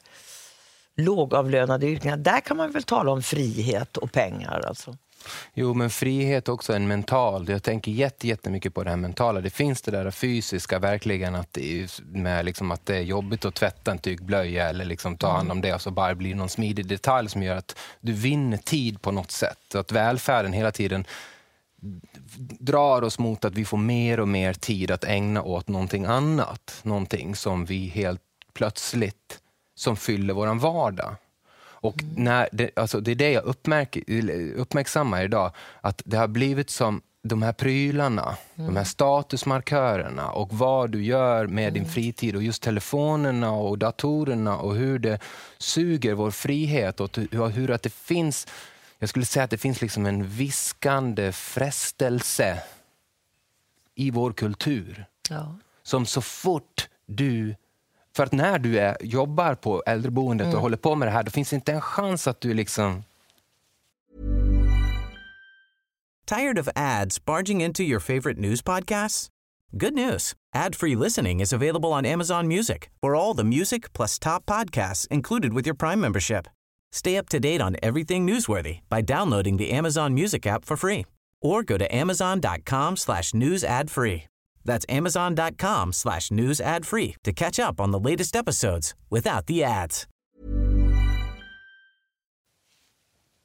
lågavlönade 0.95 1.87
yrkena. 1.87 2.17
Där 2.17 2.39
kan 2.39 2.57
man 2.57 2.71
väl 2.71 2.83
tala 2.83 3.11
om 3.11 3.23
frihet 3.23 3.97
och 3.97 4.11
pengar 4.11 4.65
alltså. 4.67 4.97
Jo, 5.53 5.73
men 5.73 5.89
frihet 5.89 6.47
är 6.47 6.51
också 6.51 6.73
en 6.73 6.87
mental. 6.87 7.49
Jag 7.49 7.63
tänker 7.63 7.91
jättemycket 8.21 8.73
på 8.73 8.83
det 8.83 8.89
här 8.89 8.97
mentala. 8.97 9.41
Det 9.41 9.49
finns 9.49 9.81
det 9.81 9.91
där 9.91 10.11
fysiska, 10.11 10.79
verkligen, 10.79 11.35
att 11.35 11.53
det 11.53 11.81
är, 11.81 11.89
med 12.03 12.45
liksom 12.45 12.71
att 12.71 12.85
det 12.85 12.95
är 12.95 13.01
jobbigt 13.01 13.45
att 13.45 13.55
tvätta 13.55 13.91
en 13.91 13.97
tygblöja 13.97 14.69
eller 14.69 14.85
liksom 14.85 15.17
ta 15.17 15.31
hand 15.31 15.51
om 15.51 15.61
det 15.61 15.73
och 15.73 15.81
så 15.81 15.91
bara 15.91 16.15
blir 16.15 16.35
någon 16.35 16.49
smidig 16.49 16.87
detalj 16.87 17.29
som 17.29 17.43
gör 17.43 17.55
att 17.55 17.77
du 17.99 18.13
vinner 18.13 18.57
tid 18.57 19.01
på 19.01 19.11
något 19.11 19.31
sätt. 19.31 19.75
Att 19.75 19.91
välfärden 19.91 20.53
hela 20.53 20.71
tiden 20.71 21.05
drar 22.59 23.01
oss 23.01 23.19
mot 23.19 23.45
att 23.45 23.53
vi 23.53 23.65
får 23.65 23.77
mer 23.77 24.19
och 24.19 24.27
mer 24.27 24.53
tid 24.53 24.91
att 24.91 25.03
ägna 25.03 25.41
åt 25.41 25.67
någonting 25.67 26.05
annat. 26.05 26.79
Någonting 26.83 27.35
som 27.35 27.65
vi 27.65 27.87
helt 27.87 28.21
plötsligt, 28.53 29.39
som 29.75 29.97
fyller 29.97 30.33
vår 30.33 30.55
vardag. 30.59 31.15
Och 31.81 32.03
när 32.15 32.49
det, 32.51 32.69
alltså 32.75 32.99
det 32.99 33.11
är 33.11 33.15
det 33.15 33.31
jag 33.31 33.43
uppmärksammar 34.55 35.23
idag, 35.23 35.51
att 35.81 36.01
det 36.05 36.17
har 36.17 36.27
blivit 36.27 36.69
som 36.69 37.01
de 37.23 37.41
här 37.41 37.53
prylarna, 37.53 38.37
mm. 38.55 38.67
de 38.67 38.77
här 38.77 38.83
statusmarkörerna 38.83 40.31
och 40.31 40.53
vad 40.53 40.91
du 40.91 41.03
gör 41.03 41.47
med 41.47 41.67
mm. 41.67 41.73
din 41.73 41.85
fritid 41.85 42.35
och 42.35 42.43
just 42.43 42.61
telefonerna 42.61 43.51
och 43.51 43.77
datorerna 43.77 44.57
och 44.57 44.75
hur 44.75 44.99
det 44.99 45.19
suger 45.57 46.13
vår 46.13 46.31
frihet 46.31 46.99
och 46.99 47.17
hur 47.51 47.71
att 47.71 47.83
det 47.83 47.93
finns, 47.93 48.47
jag 48.99 49.09
skulle 49.09 49.25
säga 49.25 49.43
att 49.43 49.49
det 49.49 49.57
finns 49.57 49.81
liksom 49.81 50.05
en 50.05 50.27
viskande 50.27 51.31
frestelse 51.31 52.63
i 53.95 54.11
vår 54.11 54.33
kultur. 54.33 55.05
Ja. 55.29 55.55
Som 55.83 56.05
så 56.05 56.21
fort 56.21 56.89
du 57.05 57.55
för 58.15 58.23
att 58.23 58.31
när 58.31 58.59
du 58.59 58.79
är, 58.79 58.97
jobbar 59.01 59.55
på 59.55 59.83
äldreboendet 59.85 60.45
mm. 60.45 60.55
och 60.55 60.61
håller 60.61 60.77
på 60.77 60.95
med 60.95 61.07
det 61.07 61.11
här, 61.11 61.23
då 61.23 61.31
finns 61.31 61.49
det 61.49 61.55
inte 61.55 61.71
en 61.71 61.81
chans 61.81 62.27
att 62.27 62.41
du 62.41 62.53
liksom... 62.53 63.03
Tired 66.25 66.59
of 66.59 66.69
ads 66.75 67.25
barging 67.25 67.61
into 67.61 67.83
your 67.83 67.99
favorite 67.99 68.39
news 68.39 68.63
podcasts? 68.63 69.27
Good 69.71 69.93
news! 69.93 70.33
Ad-free 70.53 70.95
listening 70.95 71.41
is 71.41 71.53
available 71.53 71.89
on 71.93 72.05
Amazon 72.05 72.47
Music 72.47 72.89
for 73.01 73.15
all 73.15 73.33
the 73.33 73.43
music 73.43 73.93
plus 73.93 74.19
top 74.19 74.45
podcasts 74.45 75.07
included 75.07 75.53
with 75.53 75.67
your 75.67 75.75
Prime 75.75 75.99
membership. 75.99 76.47
Stay 76.91 77.17
up 77.17 77.29
to 77.29 77.39
date 77.39 77.61
on 77.61 77.75
everything 77.81 78.27
newsworthy 78.27 78.79
by 78.89 79.01
downloading 79.01 79.57
the 79.57 79.71
Amazon 79.71 80.13
Music 80.13 80.45
app 80.45 80.65
for 80.65 80.77
free 80.77 81.05
or 81.41 81.63
go 81.63 81.77
to 81.77 81.95
amazon.com 81.95 82.97
slash 82.97 83.33
news 83.33 83.63
ad 83.63 83.89
free. 83.89 84.30
That's 84.65 84.85
amazon.com 84.89 85.93
slash 85.93 86.31
news 86.31 86.61
ad 86.61 86.85
free 86.85 87.15
to 87.23 87.33
catch 87.33 87.59
up 87.59 87.79
on 87.79 87.91
the 87.91 88.09
latest 88.09 88.35
episodes 88.35 88.95
without 89.09 89.45
the 89.45 89.63
ads. 89.63 90.07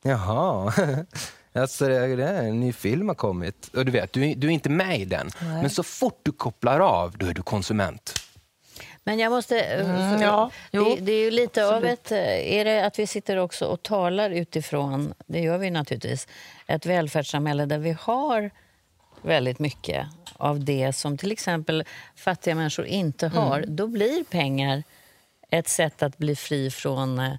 Jaha. 0.04 0.72
Alltså, 1.56 1.88
det 1.88 2.24
är 2.24 2.42
en 2.42 2.60
ny 2.60 2.72
film 2.72 3.08
har 3.08 3.14
kommit. 3.14 3.70
Och 3.74 3.84
du 3.84 3.92
vet, 3.92 4.12
du, 4.12 4.34
du 4.34 4.46
är 4.46 4.50
inte 4.50 4.68
med 4.68 5.00
i 5.00 5.04
den. 5.04 5.30
Nej. 5.40 5.62
Men 5.62 5.70
så 5.70 5.82
fort 5.82 6.20
du 6.22 6.32
kopplar 6.32 6.80
av, 6.80 7.18
då 7.18 7.26
är 7.26 7.34
du 7.34 7.42
konsument. 7.42 8.14
Men 9.04 9.18
jag 9.18 9.32
måste... 9.32 9.60
Eh, 9.60 9.90
mm, 9.90 10.22
ja, 10.22 10.50
det, 10.70 10.96
det, 11.00 11.12
är 11.12 11.24
ju 11.24 11.30
lite 11.30 11.76
av 11.76 11.84
ett... 11.84 12.12
Eh, 12.12 12.18
är 12.52 12.64
det 12.64 12.86
att 12.86 12.98
vi 12.98 13.06
sitter 13.06 13.36
också 13.36 13.66
och 13.66 13.82
talar 13.82 14.30
utifrån, 14.30 15.14
det 15.26 15.40
gör 15.40 15.58
vi 15.58 15.70
naturligtvis, 15.70 16.28
ett 16.66 16.86
välfärdssamhälle 16.86 17.66
där 17.66 17.78
vi 17.78 17.96
har 18.00 18.50
väldigt 19.22 19.58
mycket 19.58 20.06
av 20.38 20.64
det 20.64 20.92
som 20.92 21.18
till 21.18 21.32
exempel 21.32 21.84
fattiga 22.16 22.54
människor 22.54 22.86
inte 22.86 23.28
har, 23.28 23.58
mm. 23.58 23.76
då 23.76 23.86
blir 23.86 24.24
pengar 24.24 24.82
ett 25.50 25.68
sätt 25.68 26.02
att 26.02 26.18
bli 26.18 26.36
fri 26.36 26.70
från, 26.70 27.18
eh, 27.18 27.32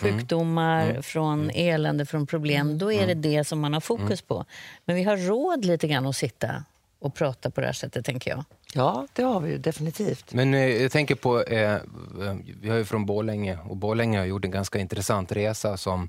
sjukdomar, 0.00 0.90
mm. 0.90 1.02
från 1.02 1.42
mm. 1.42 1.74
elände, 1.74 2.06
från 2.06 2.26
problem, 2.26 2.78
då 2.78 2.92
är 2.92 3.06
det 3.06 3.12
mm. 3.12 3.22
det 3.22 3.44
som 3.44 3.60
man 3.60 3.72
har 3.72 3.80
fokus 3.80 4.22
på. 4.22 4.44
Men 4.84 4.96
vi 4.96 5.02
har 5.02 5.16
råd 5.16 5.64
lite 5.64 5.88
grann 5.88 6.06
att 6.06 6.16
sitta 6.16 6.64
och 6.98 7.14
prata 7.14 7.50
på 7.50 7.60
det 7.60 7.66
här 7.66 7.72
sättet, 7.72 8.04
tänker 8.04 8.30
jag. 8.30 8.44
Ja, 8.74 9.06
det 9.12 9.22
har 9.22 9.40
vi 9.40 9.50
ju 9.50 9.58
definitivt. 9.58 10.32
Men 10.32 10.54
eh, 10.54 10.60
jag 10.60 10.92
tänker 10.92 11.14
på, 11.14 11.42
eh, 11.42 11.78
vi 12.60 12.68
har 12.68 12.76
ju 12.76 12.84
från 12.84 13.06
Borlänge 13.06 13.58
och 13.64 13.76
Borlänge 13.76 14.18
har 14.18 14.26
gjort 14.26 14.44
en 14.44 14.50
ganska 14.50 14.78
intressant 14.78 15.32
resa 15.32 15.76
som 15.76 16.08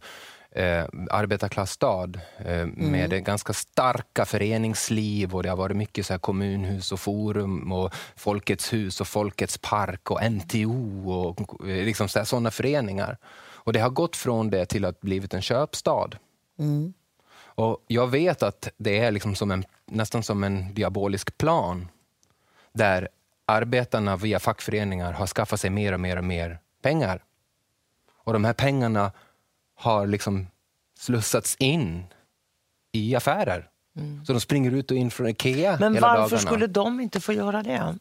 eh, 0.56 0.86
arbetarklassstad 1.10 2.20
eh, 2.38 2.62
mm. 2.62 2.92
med 2.92 3.26
ganska 3.26 3.54
starka 3.54 4.26
föreningsliv 4.26 5.36
och 5.36 5.44
det 5.44 5.50
har 5.50 5.58
varit 5.58 5.78
mycket 5.78 6.06
så 6.06 6.14
här 6.14 6.20
kommunhus 6.20 6.92
och 6.92 7.00
forum 7.00 7.72
och 7.72 7.94
Folkets 8.16 8.74
hus 8.74 9.02
och 9.02 9.08
Folkets 9.08 9.58
park 9.58 10.12
och 10.12 10.32
NTO 10.32 11.12
och 11.12 11.70
eh, 11.70 11.86
liksom 11.86 12.10
sådana 12.10 12.52
föreningar. 12.52 13.18
Och 13.36 13.74
det 13.74 13.80
har 13.80 13.90
gått 13.90 14.16
från 14.16 14.50
det 14.50 14.66
till 14.66 14.86
att 14.86 15.02
blivit 15.02 15.34
en 15.34 15.42
köpstad. 15.42 16.10
Mm. 16.60 16.94
Och 17.56 17.84
jag 17.88 18.08
vet 18.08 18.44
att 18.44 18.70
det 18.78 19.00
är 19.00 19.12
liksom 19.12 19.36
som 19.36 19.52
en, 19.52 19.66
nästan 19.86 20.24
som 20.24 20.44
en 20.44 20.74
diabolisk 20.74 21.38
plan 21.38 21.88
där 22.74 23.10
arbetarna 23.46 24.18
via 24.18 24.40
fackföreningar 24.40 25.12
har 25.12 25.28
skaffat 25.28 25.60
sig 25.60 25.70
mer 25.70 25.94
och 25.94 26.00
mer 26.00 26.18
och 26.18 26.24
mer 26.24 26.60
pengar. 26.82 27.24
Och 28.24 28.34
de 28.34 28.46
här 28.46 28.54
pengarna 28.54 29.12
har 29.84 30.08
liksom 30.08 30.48
slussats 31.00 31.56
in 31.60 32.04
i 32.92 33.16
affärer. 33.16 33.68
Mm. 34.00 34.26
Så 34.26 34.34
de 34.34 34.42
springer 34.42 34.72
ut 34.72 34.92
och 34.92 34.98
in 34.98 35.12
från 35.12 35.28
Ikea 35.28 35.78
Men 35.80 35.94
hela 35.94 36.08
varför 36.08 36.38
skulle 36.38 36.68
de 36.68 37.00
inte 37.00 37.20
få 37.20 37.34
göra 37.34 37.64
det? 37.64 37.96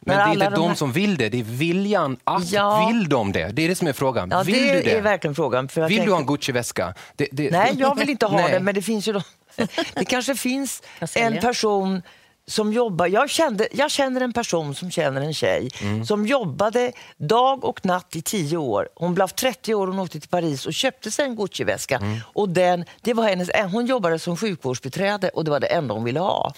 Men 0.00 0.16
det 0.16 0.22
är 0.22 0.32
inte 0.32 0.56
de, 0.56 0.68
här... 0.68 0.74
som 0.74 0.92
vill 0.92 1.16
det, 1.16 1.28
det 1.28 1.38
är 1.38 1.42
viljan 1.42 2.16
att 2.24 2.52
ja. 2.52 2.86
vill 2.86 3.08
de 3.08 3.32
det? 3.32 3.48
Det 3.48 3.62
är 3.62 3.68
det 3.68 3.74
som 3.74 3.88
är 3.88 3.92
frågan. 3.92 4.28
Ja, 4.30 4.42
vill 4.42 4.66
det 4.66 4.74
du 4.74 4.82
det? 4.82 4.96
är 4.96 5.00
verkligen 5.00 5.34
frågan. 5.34 5.66
vill 5.66 5.74
tänker... 5.74 6.04
du 6.04 6.12
ha 6.12 6.18
en 6.18 6.26
Gucci-väska? 6.26 6.94
Det, 7.16 7.28
det... 7.32 7.50
Nej, 7.50 7.74
jag 7.78 7.98
vill 7.98 8.10
inte 8.10 8.26
ha 8.26 8.48
det, 8.50 8.60
men 8.60 8.74
det 8.74 8.82
finns 8.82 9.08
ju 9.08 9.12
de... 9.12 9.22
Det 9.94 10.04
kanske 10.04 10.34
finns 10.34 10.82
en 11.14 11.40
person 11.40 12.02
som 12.48 12.72
jobbar. 12.72 13.06
Jag, 13.06 13.30
kände, 13.30 13.68
jag 13.72 13.90
känner 13.90 14.20
en 14.20 14.32
person 14.32 14.74
som 14.74 14.90
känner 14.90 15.20
en 15.20 15.34
tjej 15.34 15.70
mm. 15.82 16.04
som 16.04 16.26
jobbade 16.26 16.92
dag 17.16 17.64
och 17.64 17.86
natt 17.86 18.16
i 18.16 18.22
tio 18.22 18.56
år. 18.56 18.88
Hon 18.94 19.14
blev 19.14 19.26
30 19.26 19.74
år 19.74 19.88
och 19.88 19.98
åkte 19.98 20.20
till 20.20 20.28
Paris 20.28 20.66
och 20.66 20.74
köpte 20.74 21.10
sig 21.10 21.24
en 21.24 21.36
Gucci-väska. 21.36 21.96
Mm. 21.96 22.18
Och 22.22 22.48
den, 22.48 22.84
det 23.00 23.14
var 23.14 23.24
hennes, 23.24 23.50
hon 23.72 23.86
jobbade 23.86 24.18
som 24.18 24.36
sjukvårdsbiträde 24.36 25.28
och 25.28 25.44
det 25.44 25.50
var 25.50 25.60
det 25.60 25.66
enda 25.66 25.94
hon 25.94 26.04
ville 26.04 26.20
ha. 26.20 26.52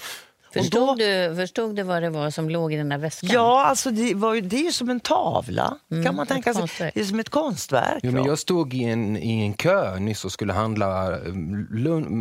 Förstod, 0.52 0.80
då, 0.80 0.94
du, 0.94 1.36
förstod 1.36 1.76
du 1.76 1.82
vad 1.82 2.02
det 2.02 2.10
var 2.10 2.30
som 2.30 2.50
låg 2.50 2.72
i 2.72 2.76
den 2.76 2.88
där 2.88 2.98
väskan? 2.98 3.30
Ja, 3.32 3.64
alltså 3.64 3.90
det, 3.90 4.14
var 4.14 4.34
ju, 4.34 4.40
det 4.40 4.56
är 4.56 4.64
ju 4.64 4.72
som 4.72 4.90
en 4.90 5.00
tavla. 5.00 5.76
Mm, 5.90 6.04
kan 6.04 6.16
man 6.16 6.26
tänka 6.26 6.54
sig. 6.54 6.90
Det 6.94 7.00
är 7.00 7.04
som 7.04 7.20
ett 7.20 7.28
konstverk. 7.28 8.00
Jo, 8.02 8.12
men 8.12 8.24
jag 8.24 8.38
stod 8.38 8.74
i 8.74 8.84
en, 8.84 9.16
i 9.16 9.42
en 9.42 9.54
kö 9.54 9.98
nyss 9.98 10.24
och 10.24 10.32
skulle 10.32 10.52
handla 10.52 11.18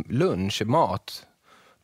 lunch, 0.09 0.61
mat 0.65 1.25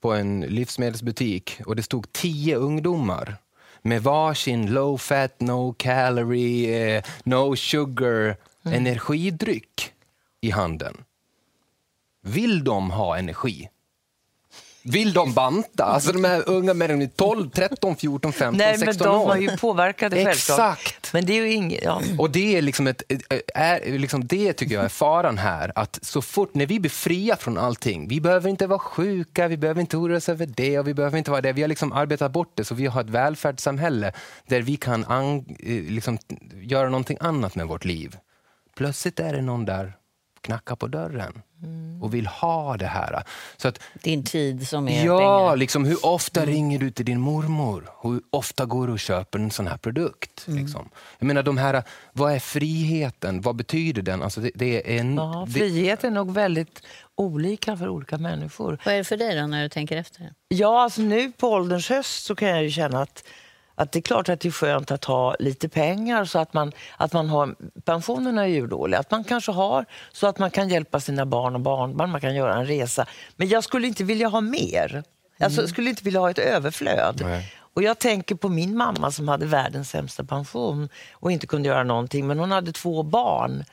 på 0.05 0.13
en 0.13 0.41
livsmedelsbutik 0.41 1.61
och 1.65 1.75
det 1.75 1.83
stod 1.83 2.13
tio 2.13 2.55
ungdomar 2.55 3.37
med 3.81 4.03
varsin 4.03 4.73
low 4.73 4.97
fat, 4.97 5.39
no 5.39 5.73
calorie, 5.73 6.97
eh, 6.97 7.03
no 7.23 7.55
sugar 7.55 8.37
mm. 8.63 8.73
energidryck 8.73 9.93
i 10.41 10.51
handen. 10.51 11.03
Vill 12.21 12.63
de 12.63 12.91
ha 12.91 13.17
energi? 13.17 13.69
Vill 14.87 15.13
de 15.13 15.33
banta? 15.33 15.83
Alltså 15.83 16.11
de 16.11 16.23
här 16.23 16.49
unga 16.49 16.73
människorna 16.73 17.09
12, 17.15 17.49
13, 17.49 17.95
14, 17.95 18.33
15, 18.33 18.57
Nej, 18.57 18.77
16 18.77 19.07
år. 19.07 19.11
Men 19.11 19.19
de 19.19 19.27
var 19.27 19.35
ju 19.37 19.57
påverkade 19.57 20.21
Exakt. 20.21 21.13
Men 21.13 21.25
det 21.25 21.33
är 21.33 21.41
ju 21.41 21.51
inget, 21.51 21.83
ja. 21.83 22.01
Och 22.19 22.29
det 22.29 22.57
är 22.57 22.61
liksom 22.61 22.87
ett, 22.87 23.03
är, 23.55 23.97
liksom 23.97 24.27
det 24.27 24.53
tycker 24.53 24.75
jag 24.75 24.85
är 24.85 24.89
faran 24.89 25.37
här. 25.37 25.71
Att 25.75 25.99
så 26.01 26.21
fort, 26.21 26.55
när 26.55 26.65
vi 26.65 26.79
blir 26.79 26.91
fria 26.91 27.35
från 27.35 27.57
allting, 27.57 28.07
vi 28.07 28.21
behöver 28.21 28.49
inte 28.49 28.67
vara 28.67 28.79
sjuka, 28.79 29.47
vi 29.47 29.57
behöver 29.57 29.81
inte 29.81 29.97
oroa 29.97 30.17
oss 30.17 30.29
över 30.29 30.45
det 30.45 30.79
och 30.79 30.87
vi 30.87 30.93
behöver 30.93 31.17
inte 31.17 31.31
vara 31.31 31.41
det. 31.41 31.53
Vi 31.53 31.61
har 31.61 31.69
liksom 31.69 31.91
arbetat 31.91 32.31
bort 32.31 32.51
det 32.55 32.65
så 32.65 32.75
vi 32.75 32.85
har 32.85 33.01
ett 33.01 33.09
välfärdssamhälle 33.09 34.13
där 34.47 34.61
vi 34.61 34.77
kan 34.77 35.05
an, 35.05 35.45
liksom, 35.89 36.17
göra 36.61 36.89
någonting 36.89 37.17
annat 37.19 37.55
med 37.55 37.67
vårt 37.67 37.85
liv. 37.85 38.17
Plötsligt 38.75 39.19
är 39.19 39.33
det 39.33 39.41
någon 39.41 39.65
där 39.65 39.93
knackar 40.41 40.75
på 40.75 40.87
dörren 40.87 41.41
mm. 41.63 42.03
och 42.03 42.13
vill 42.13 42.27
ha 42.27 42.77
det 42.77 42.85
här. 42.85 43.23
Så 43.57 43.67
att, 43.67 43.79
din 44.03 44.23
tid 44.23 44.67
som 44.67 44.87
är 44.87 45.05
ja, 45.05 45.17
pengar. 45.17 45.55
Liksom, 45.55 45.85
hur 45.85 46.05
ofta 46.05 46.41
mm. 46.41 46.53
ringer 46.53 46.79
du 46.79 46.91
till 46.91 47.05
din 47.05 47.19
mormor? 47.19 47.89
Hur 48.01 48.21
ofta 48.29 48.65
går 48.65 48.87
du 48.87 48.93
och 48.93 48.99
köper 48.99 49.39
en 49.39 49.51
sån 49.51 49.67
här 49.67 49.77
produkt? 49.77 50.47
Mm. 50.47 50.63
Liksom? 50.63 50.89
Jag 51.19 51.25
menar, 51.27 51.43
de 51.43 51.57
här, 51.57 51.83
vad 52.13 52.33
är 52.33 52.39
friheten? 52.39 53.41
Vad 53.41 53.55
betyder 53.55 54.01
den? 54.01 54.23
Alltså, 54.23 54.41
det, 54.41 54.51
det 54.55 54.95
är 54.95 54.99
en, 54.99 55.15
ja, 55.15 55.47
frihet 55.53 56.03
är 56.03 56.11
nog 56.11 56.31
väldigt 56.31 56.81
olika 57.15 57.77
för 57.77 57.89
olika 57.89 58.17
människor. 58.17 58.79
Vad 58.85 58.93
är 58.93 58.97
det 58.97 59.03
för 59.03 59.17
dig 59.17 59.35
då, 59.35 59.47
när 59.47 59.63
du 59.63 59.69
tänker 59.69 59.97
efter? 59.97 60.33
Ja, 60.47 60.83
alltså 60.83 61.01
nu 61.01 61.31
på 61.31 61.47
ålderns 61.47 61.89
höst 61.89 62.25
så 62.25 62.35
kan 62.35 62.49
jag 62.49 62.63
ju 62.63 62.71
känna 62.71 63.01
att 63.01 63.23
att 63.75 63.91
det 63.91 63.99
är 63.99 64.01
klart 64.01 64.29
att 64.29 64.39
det 64.39 64.47
är 64.47 64.51
skönt 64.51 64.91
att 64.91 65.05
ha 65.05 65.35
lite 65.39 65.69
pengar 65.69 66.25
så 66.25 66.39
att 66.39 66.53
man, 66.53 66.71
att 66.97 67.13
man 67.13 67.29
har, 67.29 67.55
pensionerna 67.85 68.43
är 68.43 68.47
ju 68.47 68.67
dåliga, 68.67 68.99
att 68.99 69.11
man 69.11 69.23
kanske 69.23 69.51
har 69.51 69.85
så 70.11 70.27
att 70.27 70.39
man 70.39 70.51
kan 70.51 70.69
hjälpa 70.69 70.99
sina 70.99 71.25
barn 71.25 71.55
och 71.55 71.61
barnbarn, 71.61 72.11
man 72.11 72.21
kan 72.21 72.35
göra 72.35 72.55
en 72.55 72.65
resa. 72.65 73.05
Men 73.35 73.47
jag 73.47 73.63
skulle 73.63 73.87
inte 73.87 74.03
vilja 74.03 74.27
ha 74.27 74.41
mer. 74.41 75.03
Alltså, 75.39 75.61
jag 75.61 75.69
skulle 75.69 75.89
inte 75.89 76.03
vilja 76.03 76.19
ha 76.19 76.29
ett 76.29 76.39
överflöd. 76.39 77.21
Nej. 77.23 77.53
Och 77.57 77.83
jag 77.83 77.99
tänker 77.99 78.35
på 78.35 78.49
min 78.49 78.77
mamma 78.77 79.11
som 79.11 79.27
hade 79.27 79.45
världens 79.45 79.89
sämsta 79.89 80.23
pension 80.23 80.89
och 81.11 81.31
inte 81.31 81.47
kunde 81.47 81.69
göra 81.69 81.83
någonting, 81.83 82.27
men 82.27 82.39
hon 82.39 82.51
hade 82.51 82.71
två 82.71 83.03
barn 83.03 83.63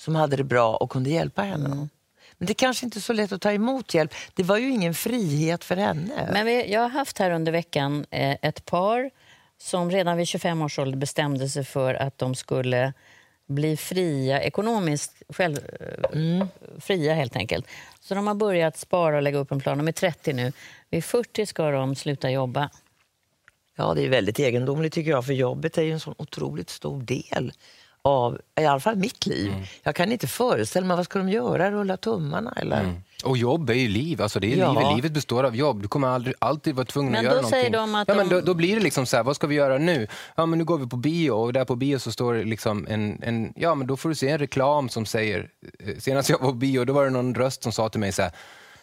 som 0.00 0.14
hade 0.14 0.36
det 0.36 0.44
bra 0.44 0.76
och 0.76 0.90
kunde 0.90 1.10
hjälpa 1.10 1.42
henne. 1.42 1.66
Mm. 1.66 1.88
Men 2.38 2.46
det 2.46 2.54
kanske 2.54 2.86
inte 2.86 2.98
är 2.98 3.00
så 3.00 3.12
lätt 3.12 3.32
att 3.32 3.40
ta 3.40 3.52
emot 3.52 3.94
hjälp. 3.94 4.14
Det 4.34 4.42
var 4.42 4.56
ju 4.56 4.70
ingen 4.70 4.94
frihet 4.94 5.64
för 5.64 5.76
henne. 5.76 6.28
Men 6.32 6.70
jag 6.70 6.80
har 6.80 6.88
haft 6.88 7.18
här 7.18 7.30
under 7.30 7.52
veckan 7.52 8.06
eh, 8.10 8.36
ett 8.42 8.64
par 8.64 9.10
som 9.62 9.90
redan 9.90 10.16
vid 10.16 10.28
25 10.28 10.62
års 10.62 10.78
ålder 10.78 10.98
bestämde 10.98 11.48
sig 11.48 11.64
för 11.64 11.94
att 11.94 12.18
de 12.18 12.34
skulle 12.34 12.92
bli 13.46 13.76
fria, 13.76 14.42
ekonomiskt 14.42 15.22
själv, 15.28 15.58
mm. 16.12 16.48
fria 16.80 17.14
helt 17.14 17.36
enkelt. 17.36 17.66
Så 18.00 18.14
de 18.14 18.26
har 18.26 18.34
börjat 18.34 18.76
spara 18.76 19.16
och 19.16 19.22
lägga 19.22 19.38
upp 19.38 19.52
en 19.52 19.60
plan. 19.60 19.78
De 19.78 19.88
är 19.88 19.92
30 19.92 20.32
nu. 20.32 20.52
Vid 20.90 21.04
40 21.04 21.46
ska 21.46 21.70
de 21.70 21.94
sluta 21.94 22.30
jobba. 22.30 22.70
Ja, 23.76 23.94
det 23.94 24.04
är 24.04 24.08
väldigt 24.08 24.38
egendomligt 24.38 24.92
tycker 24.92 25.10
jag, 25.10 25.26
för 25.26 25.32
jobbet 25.32 25.78
är 25.78 25.82
ju 25.82 25.92
en 25.92 26.00
så 26.00 26.14
otroligt 26.18 26.70
stor 26.70 27.02
del 27.02 27.52
av 28.02 28.40
i 28.60 28.64
alla 28.64 28.80
fall 28.80 28.96
mitt 28.96 29.26
liv. 29.26 29.52
Mm. 29.52 29.64
Jag 29.82 29.94
kan 29.94 30.12
inte 30.12 30.26
föreställa 30.26 30.86
mig, 30.86 30.96
vad 30.96 31.04
ska 31.04 31.18
de 31.18 31.28
göra? 31.28 31.70
Rulla 31.70 31.96
tummarna 31.96 32.54
eller? 32.56 32.80
Mm. 32.80 33.02
Och 33.24 33.36
jobb 33.36 33.70
är 33.70 33.74
ju 33.74 33.88
liv, 33.88 34.22
alltså 34.22 34.40
det 34.40 34.52
är 34.52 34.56
ja. 34.56 34.72
livet. 34.72 34.96
livet 34.96 35.12
består 35.12 35.44
av 35.44 35.56
jobb. 35.56 35.82
Du 35.82 35.88
kommer 35.88 36.08
aldrig, 36.08 36.34
alltid 36.38 36.74
vara 36.74 36.86
tvungen 36.86 37.12
men 37.12 37.18
att 37.18 37.24
göra 37.24 37.34
någonting. 37.34 37.60
Säger 37.60 37.70
de 37.70 37.94
att 37.94 38.08
ja, 38.08 38.14
men 38.14 38.28
då, 38.28 38.40
då, 38.40 38.54
blir 38.54 38.76
det 38.76 38.82
liksom 38.82 39.06
så 39.06 39.16
här, 39.16 39.24
vad 39.24 39.36
ska 39.36 39.46
vi 39.46 39.54
göra 39.54 39.78
nu? 39.78 40.06
Ja 40.36 40.46
men 40.46 40.58
nu 40.58 40.64
går 40.64 40.78
vi 40.78 40.86
på 40.86 40.96
bio 40.96 41.30
och 41.30 41.52
där 41.52 41.64
på 41.64 41.76
bio 41.76 41.98
så 41.98 42.12
står 42.12 42.34
det 42.34 42.44
liksom 42.44 42.86
en, 42.90 43.22
en 43.22 43.52
ja 43.56 43.74
men 43.74 43.86
då 43.86 43.96
får 43.96 44.08
du 44.08 44.14
se 44.14 44.28
en 44.28 44.38
reklam 44.38 44.88
som 44.88 45.06
säger, 45.06 45.48
eh, 45.78 45.98
senast 45.98 46.28
jag 46.28 46.38
var 46.38 46.48
på 46.48 46.54
bio 46.54 46.84
då 46.84 46.92
var 46.92 47.04
det 47.04 47.10
någon 47.10 47.34
röst 47.34 47.62
som 47.62 47.72
sa 47.72 47.88
till 47.88 48.00
mig 48.00 48.12
så 48.12 48.22
här, 48.22 48.32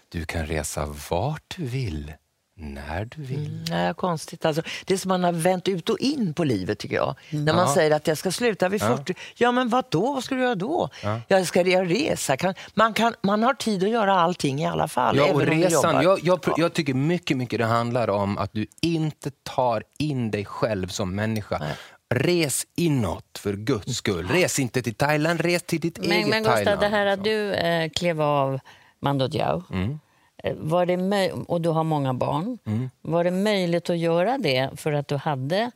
du 0.10 0.26
kan 0.26 0.46
resa 0.46 0.96
vart 1.10 1.56
du 1.58 1.66
vill 1.66 2.14
när 2.60 3.06
du 3.06 3.22
vill. 3.22 3.46
Mm, 3.46 3.64
nej, 3.70 3.94
konstigt. 3.94 4.46
Alltså, 4.46 4.62
det 4.86 4.94
är 4.94 4.98
som 4.98 5.10
man 5.10 5.24
har 5.24 5.32
vänt 5.32 5.68
ut 5.68 5.90
och 5.90 6.00
in 6.00 6.34
på 6.34 6.44
livet 6.44 6.80
tycker 6.80 6.96
jag. 6.96 7.16
Mm. 7.30 7.46
När 7.46 7.54
man 7.54 7.68
ja. 7.68 7.74
säger 7.74 7.92
att 7.92 8.08
jag 8.08 8.18
ska 8.18 8.32
sluta 8.32 8.70
vid 8.70 8.82
40. 8.82 9.04
Ja, 9.08 9.14
ja 9.38 9.52
men 9.52 9.70
vad 9.70 9.86
då? 9.90 10.14
Vad 10.14 10.24
ska 10.24 10.36
du 10.36 10.42
göra 10.42 10.56
då? 10.56 10.90
Ja. 11.04 11.22
Jag 11.28 11.48
ska 11.48 11.64
resa. 11.64 12.38
Kan, 12.38 12.54
man, 12.74 12.94
kan, 12.94 13.16
man 13.22 13.44
har 13.44 13.54
tid 13.54 13.84
att 13.84 13.90
göra 13.90 14.20
allting 14.20 14.62
i 14.62 14.68
alla 14.68 14.88
fall. 14.88 15.18
Ja, 15.18 15.34
och 15.34 15.42
resan. 15.42 16.04
Jag, 16.04 16.20
jag, 16.24 16.40
jag, 16.58 16.74
tycker 16.74 16.94
mycket, 16.94 17.38
mycket 17.38 17.60
det 17.60 17.66
handlar 17.66 18.10
om 18.10 18.38
att 18.38 18.54
du 18.54 18.68
inte 18.82 19.32
tar 19.44 19.84
in 19.98 20.32
dig 20.32 20.46
själv 20.46 20.88
som 20.88 21.16
människa. 21.16 21.58
Nej. 21.60 21.76
Res 22.14 22.68
inåt 22.76 23.38
för 23.40 23.54
guds 23.54 23.96
skull. 23.96 24.28
Res 24.28 24.60
inte 24.60 24.82
till 24.82 24.96
Thailand, 24.96 25.42
res 25.42 25.64
till 25.64 25.80
ditt 25.80 26.00
men, 26.00 26.12
eget 26.12 26.28
men, 26.30 26.44
Gustav, 26.44 26.56
Thailand. 26.56 26.80
Det 26.80 26.88
här 26.88 27.06
att 27.06 27.24
du 27.24 27.54
eh, 27.54 27.90
klev 27.90 28.22
av 28.22 28.60
Mando 29.00 29.28
Diao. 29.28 29.64
Mm 29.72 30.00
var 30.44 30.86
det 30.86 31.32
och 31.32 31.62
du 31.62 31.70
har 31.70 31.84
många 31.84 32.14
barn. 32.14 32.58
Mm. 32.66 32.90
Var 33.02 33.24
det 33.24 33.32
möjligt 33.32 33.90
att 33.90 33.98
göra 33.98 34.38
det 34.38 34.70
för 34.76 34.94
att 34.94 35.08
du 35.08 35.16
hade 35.16 35.72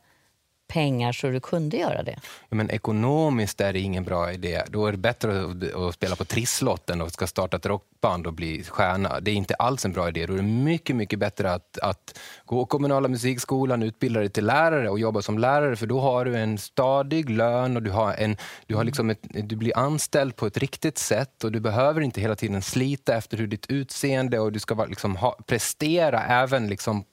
pengar 0.66 1.12
så 1.12 1.26
du 1.26 1.40
kunde 1.40 1.76
göra 1.76 2.02
det? 2.02 2.16
Ja, 2.48 2.56
men 2.56 2.70
ekonomiskt 2.70 3.60
är 3.60 3.72
det 3.72 3.80
ingen 3.80 4.04
bra 4.04 4.32
idé. 4.32 4.62
Då 4.68 4.86
är 4.86 4.92
det 4.92 4.98
bättre 4.98 5.44
att, 5.44 5.74
att 5.74 5.94
spela 5.94 6.16
på 6.16 6.24
trisslotten 6.24 7.00
och 7.00 7.12
ska 7.12 7.26
starta 7.26 7.56
ett 7.56 7.66
rockband 7.66 8.26
och 8.26 8.32
bli 8.32 8.64
stjärna. 8.64 9.20
Det 9.20 9.30
är 9.30 9.34
inte 9.34 9.54
alls 9.54 9.84
en 9.84 9.92
bra 9.92 10.08
idé. 10.08 10.26
Då 10.26 10.32
är 10.32 10.36
det 10.36 10.42
mycket, 10.42 10.96
mycket 10.96 11.18
bättre 11.18 11.52
att, 11.52 11.78
att 11.78 12.18
gå 12.44 12.66
kommunala 12.66 13.08
musikskolan, 13.08 13.82
utbilda 13.82 14.20
dig 14.20 14.28
till 14.28 14.46
lärare 14.46 14.90
och 14.90 14.98
jobba 14.98 15.22
som 15.22 15.38
lärare 15.38 15.76
för 15.76 15.86
då 15.86 16.00
har 16.00 16.24
du 16.24 16.36
en 16.36 16.58
stadig 16.58 17.30
lön 17.30 17.76
och 17.76 17.82
du, 17.82 17.90
har 17.90 18.14
en, 18.14 18.36
du, 18.66 18.76
har 18.76 18.84
liksom 18.84 19.10
ett, 19.10 19.20
du 19.22 19.56
blir 19.56 19.78
anställd 19.78 20.36
på 20.36 20.46
ett 20.46 20.58
riktigt 20.58 20.98
sätt 20.98 21.44
och 21.44 21.52
du 21.52 21.60
behöver 21.60 22.00
inte 22.00 22.20
hela 22.20 22.36
tiden 22.36 22.62
slita 22.62 23.16
efter 23.16 23.36
hur 23.36 23.46
ditt 23.46 23.66
utseende 23.66 24.38
och 24.38 24.52
du 24.52 24.60
ska 24.60 24.84
liksom 24.84 25.16
ha, 25.16 25.38
prestera 25.46 26.24
även 26.24 26.68
liksom 26.68 27.04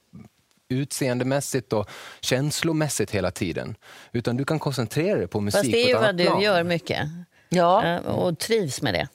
utseendemässigt 0.71 1.73
och 1.73 1.89
känslomässigt 2.21 3.11
hela 3.11 3.31
tiden. 3.31 3.75
Utan 4.11 4.37
du 4.37 4.45
kan 4.45 4.59
koncentrera 4.59 5.17
dig 5.17 5.27
på 5.27 5.41
musik 5.41 5.59
Fast 5.59 5.71
det 5.71 5.83
är 5.83 5.87
ju 5.87 5.93
vad 5.93 6.17
du 6.17 6.25
plan. 6.25 6.41
gör 6.41 6.63
mycket. 6.63 7.07
Ja. 7.49 7.85
eh, 7.85 7.97
och 7.97 8.39
trivs 8.39 8.81
med 8.81 8.93
det. 8.93 9.07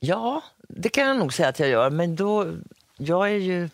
Ja, 0.00 0.42
det 0.68 0.88
kan 0.88 1.06
jag 1.06 1.16
nog 1.16 1.34
säga 1.34 1.48
att 1.48 1.58
jag 1.58 1.68
gör. 1.68 1.90
Men 1.90 2.16
då, 2.16 2.56
jag 2.98 3.30
är 3.30 3.36
ju... 3.36 3.68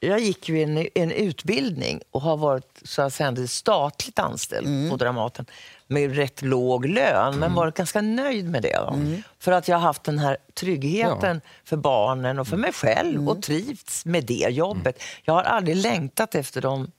Jag 0.00 0.20
gick 0.20 0.48
ju 0.48 0.62
en, 0.62 0.86
en 0.94 1.10
utbildning 1.10 2.00
och 2.10 2.20
har 2.20 2.36
varit 2.36 2.80
så 2.82 3.02
att 3.02 3.12
säga, 3.12 3.46
statligt 3.46 4.18
anställd 4.18 4.90
på 4.90 4.96
Dramaten 4.96 5.46
med 5.86 6.16
rätt 6.16 6.42
låg 6.42 6.86
lön, 6.86 7.38
men 7.38 7.54
varit 7.54 7.74
ganska 7.74 8.00
nöjd 8.00 8.48
med 8.48 8.62
det. 8.62 8.78
Va? 8.78 8.98
För 9.38 9.52
att 9.52 9.68
jag 9.68 9.76
har 9.76 9.82
haft 9.82 10.04
den 10.04 10.18
här 10.18 10.36
tryggheten 10.54 11.40
för 11.64 11.76
barnen 11.76 12.38
och 12.38 12.48
för 12.48 12.56
mig 12.56 12.72
själv 12.72 13.28
och 13.28 13.42
trivts 13.42 14.04
med 14.04 14.24
det 14.24 14.46
jobbet. 14.50 15.02
Jag 15.22 15.34
har 15.34 15.42
aldrig 15.42 15.76
längtat 15.76 16.34
efter 16.34 16.60
dem 16.60 16.90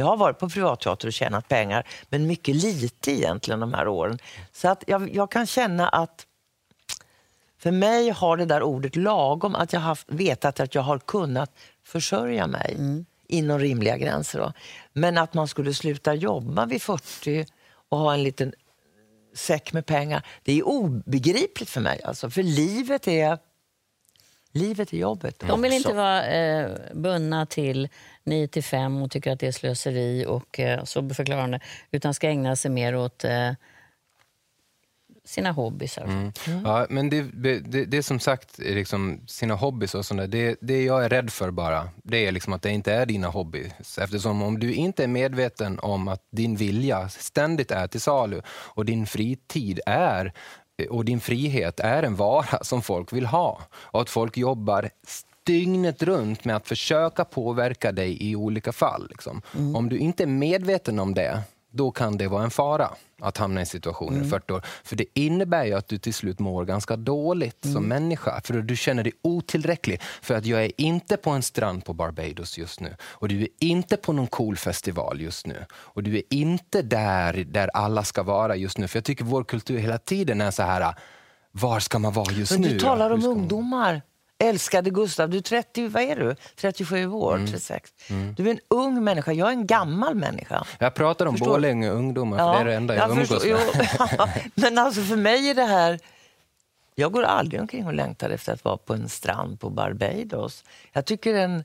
jag 0.00 0.06
har 0.06 0.16
varit 0.16 0.38
på 0.38 0.48
privatteater 0.48 1.08
och 1.08 1.12
tjänat 1.12 1.48
pengar, 1.48 1.86
men 2.08 2.26
mycket 2.26 2.54
lite 2.54 3.12
egentligen 3.12 3.60
de 3.60 3.74
här 3.74 3.88
åren. 3.88 4.18
Så 4.52 4.68
att 4.68 4.84
jag, 4.86 5.14
jag 5.14 5.30
kan 5.30 5.46
känna 5.46 5.88
att 5.88 6.26
för 7.58 7.70
mig 7.70 8.10
har 8.10 8.36
det 8.36 8.44
där 8.44 8.62
ordet 8.62 8.96
lagom, 8.96 9.54
att 9.54 9.72
jag 9.72 9.80
har 9.80 9.98
vetat 10.06 10.60
att 10.60 10.74
jag 10.74 10.82
har 10.82 10.98
kunnat 10.98 11.50
försörja 11.84 12.46
mig 12.46 12.76
inom 13.28 13.58
rimliga 13.58 13.96
gränser. 13.96 14.38
Då. 14.38 14.52
Men 14.92 15.18
att 15.18 15.34
man 15.34 15.48
skulle 15.48 15.74
sluta 15.74 16.14
jobba 16.14 16.66
vid 16.66 16.82
40 16.82 17.46
och 17.88 17.98
ha 17.98 18.14
en 18.14 18.22
liten 18.22 18.52
säck 19.34 19.72
med 19.72 19.86
pengar, 19.86 20.26
det 20.42 20.52
är 20.58 20.66
obegripligt 20.68 21.70
för 21.70 21.80
mig. 21.80 22.00
Alltså, 22.04 22.30
för 22.30 22.42
livet 22.42 23.08
är, 23.08 23.38
livet 24.52 24.92
är 24.92 24.96
jobbet 24.96 25.38
De 25.38 25.62
vill 25.62 25.72
också. 25.72 25.76
inte 25.76 25.92
vara 25.92 26.26
eh, 26.26 26.70
bundna 26.94 27.46
till 27.46 27.88
9 28.24 28.48
till 28.48 28.64
5 28.64 29.02
och 29.02 29.10
tycker 29.10 29.32
att 29.32 29.40
det 29.40 29.46
är 29.46 29.52
slöseri 29.52 30.26
och 30.26 30.60
eh, 30.60 30.84
så 30.84 31.08
förklarar 31.08 31.42
de 31.42 31.50
det, 31.50 31.60
utan 31.90 32.14
ska 32.14 32.28
ägna 32.28 32.56
sig 32.56 32.70
mer 32.70 32.96
åt 32.96 33.24
eh, 33.24 33.52
sina 35.28 35.52
hobbysar. 35.52 36.04
Mm. 36.04 36.32
Ja, 36.64 36.86
men 36.90 37.10
det, 37.10 37.22
det, 37.22 37.84
det 37.84 37.96
är 37.96 38.02
som 38.02 38.20
sagt 38.20 38.58
liksom 38.58 39.20
sina 39.26 39.54
hobbys 39.54 39.94
och 39.94 40.06
sånt 40.06 40.20
där. 40.20 40.26
Det, 40.26 40.56
det 40.60 40.84
jag 40.84 41.04
är 41.04 41.08
rädd 41.08 41.30
för 41.30 41.50
bara, 41.50 41.88
det 42.02 42.26
är 42.26 42.32
liksom 42.32 42.52
att 42.52 42.62
det 42.62 42.70
inte 42.70 42.92
är 42.92 43.06
dina 43.06 43.28
hobbys. 43.28 43.98
Eftersom 43.98 44.42
om 44.42 44.58
du 44.58 44.74
inte 44.74 45.04
är 45.04 45.08
medveten 45.08 45.78
om 45.78 46.08
att 46.08 46.22
din 46.30 46.56
vilja 46.56 47.08
ständigt 47.08 47.70
är 47.70 47.86
till 47.86 48.00
salu 48.00 48.42
och 48.48 48.84
din 48.84 49.06
fritid 49.06 49.80
är 49.86 50.32
och 50.90 51.04
din 51.04 51.20
frihet 51.20 51.80
är 51.80 52.02
en 52.02 52.16
vara 52.16 52.58
som 52.64 52.82
folk 52.82 53.12
vill 53.12 53.26
ha 53.26 53.60
och 53.72 54.00
att 54.00 54.10
folk 54.10 54.36
jobbar 54.36 54.90
dygnet 55.44 56.02
runt 56.02 56.44
med 56.44 56.56
att 56.56 56.68
försöka 56.68 57.24
påverka 57.24 57.92
dig 57.92 58.30
i 58.30 58.36
olika 58.36 58.72
fall. 58.72 59.06
Liksom. 59.10 59.42
Om 59.74 59.88
du 59.88 59.98
inte 59.98 60.22
är 60.22 60.26
medveten 60.26 60.98
om 60.98 61.14
det, 61.14 61.42
då 61.78 61.90
kan 61.90 62.16
det 62.16 62.28
vara 62.28 62.44
en 62.44 62.50
fara 62.50 62.90
att 63.20 63.36
hamna 63.36 63.62
i 63.62 63.66
situationen 63.66 64.24
i 64.24 64.28
40 64.28 64.52
år. 64.52 64.62
För 64.84 64.96
det 64.96 65.04
innebär 65.14 65.64
ju 65.64 65.72
att 65.72 65.88
du 65.88 65.98
till 65.98 66.14
slut 66.14 66.38
mår 66.38 66.64
ganska 66.64 66.96
dåligt 66.96 67.58
som 67.72 67.84
människa. 67.84 68.40
För 68.44 68.54
du 68.54 68.76
känner 68.76 69.04
dig 69.04 69.12
otillräcklig. 69.22 70.00
För 70.22 70.34
att 70.34 70.46
jag 70.46 70.64
är 70.64 70.72
inte 70.76 71.16
på 71.16 71.30
en 71.30 71.42
strand 71.42 71.84
på 71.84 71.92
Barbados 71.92 72.58
just 72.58 72.80
nu. 72.80 72.96
Och 73.02 73.28
du 73.28 73.42
är 73.42 73.48
inte 73.58 73.96
på 73.96 74.12
någon 74.12 74.26
cool 74.26 74.56
festival 74.56 75.20
just 75.20 75.46
nu. 75.46 75.64
Och 75.70 76.02
du 76.02 76.16
är 76.16 76.22
inte 76.30 76.82
där, 76.82 77.44
där 77.44 77.70
alla 77.74 78.04
ska 78.04 78.22
vara 78.22 78.56
just 78.56 78.78
nu. 78.78 78.88
För 78.88 78.96
jag 78.96 79.04
tycker 79.04 79.24
vår 79.24 79.44
kultur 79.44 79.78
hela 79.78 79.98
tiden 79.98 80.40
är 80.40 80.50
så 80.50 80.62
här, 80.62 80.94
var 81.52 81.80
ska 81.80 81.98
man 81.98 82.12
vara 82.12 82.32
just 82.32 82.52
Men 82.52 82.60
nu? 82.60 82.68
du 82.68 82.78
talar 82.78 83.10
om 83.10 83.24
ungdomar. 83.24 84.02
Älskade 84.38 84.90
Gustav, 84.90 85.30
du 85.30 85.36
är 85.36 85.42
30, 85.42 85.88
vad 85.88 86.02
är 86.02 86.16
du? 86.16 86.36
37 86.56 87.06
år, 87.06 87.34
Mm. 87.34 87.46
36. 87.46 87.92
Du 88.36 88.46
är 88.46 88.50
en 88.50 88.60
ung 88.68 89.04
människa, 89.04 89.32
jag 89.32 89.48
är 89.48 89.52
en 89.52 89.66
gammal 89.66 90.14
människa. 90.14 90.64
Jag 90.78 90.94
pratar 90.94 91.26
om. 91.26 91.34
Borlänge 91.36 91.90
ungdomar, 91.90 92.38
för 92.38 92.52
det 92.54 92.60
är 92.60 92.64
det 92.64 92.74
enda 92.74 92.96
jag, 92.96 93.10
umgås 93.10 93.28
förstår. 93.28 94.18
med. 94.18 94.50
Men 94.54 94.78
alltså 94.78 95.02
för 95.02 95.16
mig 95.16 95.50
är 95.50 95.54
det 95.54 95.64
här... 95.64 95.98
Jag 96.94 97.12
går 97.12 97.22
aldrig 97.22 97.60
omkring 97.60 97.86
och 97.86 97.94
längtar 97.94 98.30
efter 98.30 98.52
att 98.52 98.64
vara 98.64 98.76
på 98.76 98.94
en 98.94 99.08
strand 99.08 99.60
på 99.60 99.70
Barbados. 99.70 100.64
Jag 100.92 101.04
tycker 101.04 101.34
en 101.34 101.64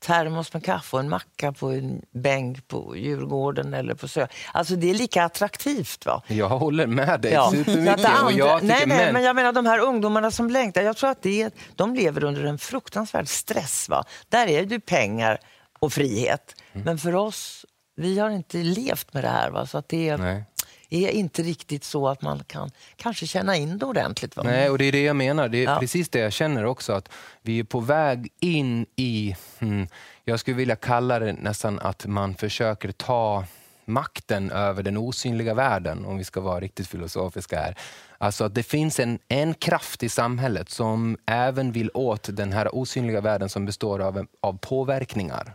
termos 0.00 0.52
med 0.52 0.64
kaffe 0.64 0.96
och 0.96 1.00
en 1.00 1.08
macka 1.08 1.52
på 1.52 1.70
en 1.70 2.02
bänk 2.14 2.68
på 2.68 2.96
Djurgården 2.96 3.74
eller 3.74 3.94
på 3.94 4.08
Sö. 4.08 4.26
Alltså 4.52 4.76
det 4.76 4.90
är 4.90 4.94
lika 4.94 5.24
attraktivt. 5.24 6.06
va? 6.06 6.22
Jag 6.26 6.48
håller 6.48 6.86
med 6.86 7.20
dig 7.20 7.32
Ja. 7.32 7.50
Supermycket. 7.50 8.04
andra, 8.04 8.32
jag 8.32 8.62
nej, 8.64 8.84
nej, 8.86 8.98
men, 8.98 9.12
men 9.14 9.22
jag 9.22 9.36
menar 9.36 9.52
de 9.52 9.66
här 9.66 9.78
ungdomarna 9.78 10.30
som 10.30 10.50
längtar, 10.50 10.82
jag 10.82 10.96
tror 10.96 11.10
att 11.10 11.22
det, 11.22 11.42
är- 11.42 11.52
de 11.76 11.94
lever 11.94 12.24
under 12.24 12.44
en 12.44 12.58
fruktansvärd 12.58 13.28
stress. 13.28 13.88
Va? 13.88 14.04
Där 14.28 14.46
är 14.46 14.64
det 14.66 14.80
pengar 14.80 15.38
och 15.78 15.92
frihet. 15.92 16.54
Mm. 16.72 16.84
Men 16.84 16.98
för 16.98 17.14
oss, 17.14 17.66
vi 17.96 18.18
har 18.18 18.30
inte 18.30 18.56
levt 18.56 19.12
med 19.12 19.24
det 19.24 19.28
här. 19.28 19.50
Va? 19.50 19.66
Så 19.66 19.78
att 19.78 19.88
det 19.88 20.08
är, 20.08 20.18
Nej. 20.18 20.44
Är 20.90 21.08
inte 21.10 21.42
riktigt 21.42 21.84
så 21.84 22.08
att 22.08 22.22
man 22.22 22.44
kan 22.46 22.70
kanske 22.96 23.26
känna 23.26 23.56
in 23.56 23.78
det 23.78 23.86
ordentligt. 23.86 24.36
Va? 24.36 24.42
Nej, 24.42 24.70
och 24.70 24.78
det 24.78 24.84
är 24.84 24.92
det 24.92 25.02
jag 25.02 25.16
menar. 25.16 25.48
Det 25.48 25.58
är 25.64 25.70
Ja. 25.72 25.76
precis 25.80 26.08
det 26.08 26.18
jag 26.18 26.32
känner 26.32 26.64
också. 26.64 26.92
Att 26.92 27.08
vi 27.42 27.58
är 27.58 27.64
på 27.64 27.80
väg 27.80 28.28
in 28.40 28.86
i, 28.96 29.36
hmm, 29.58 29.86
jag 30.24 30.40
skulle 30.40 30.56
vilja 30.56 30.76
kalla 30.76 31.18
det 31.18 31.32
nästan 31.32 31.78
att 31.80 32.06
man 32.06 32.34
försöker 32.34 32.92
ta 32.92 33.44
makten 33.84 34.50
över 34.50 34.82
den 34.82 34.96
osynliga 34.96 35.54
världen, 35.54 36.04
om 36.04 36.18
vi 36.18 36.24
ska 36.24 36.40
vara 36.40 36.60
riktigt 36.60 36.86
filosofiska 36.88 37.60
här. 37.60 37.74
Alltså 38.18 38.44
att 38.44 38.54
det 38.54 38.62
finns 38.62 39.00
en, 39.00 39.18
en 39.28 39.54
kraft 39.54 40.02
i 40.02 40.08
samhället 40.08 40.70
som 40.70 41.16
även 41.26 41.72
vill 41.72 41.90
åt 41.94 42.28
den 42.36 42.52
här 42.52 42.74
osynliga 42.74 43.20
världen 43.20 43.48
som 43.48 43.66
består 43.66 44.00
av, 44.00 44.26
av 44.40 44.58
påverkningar. 44.58 45.54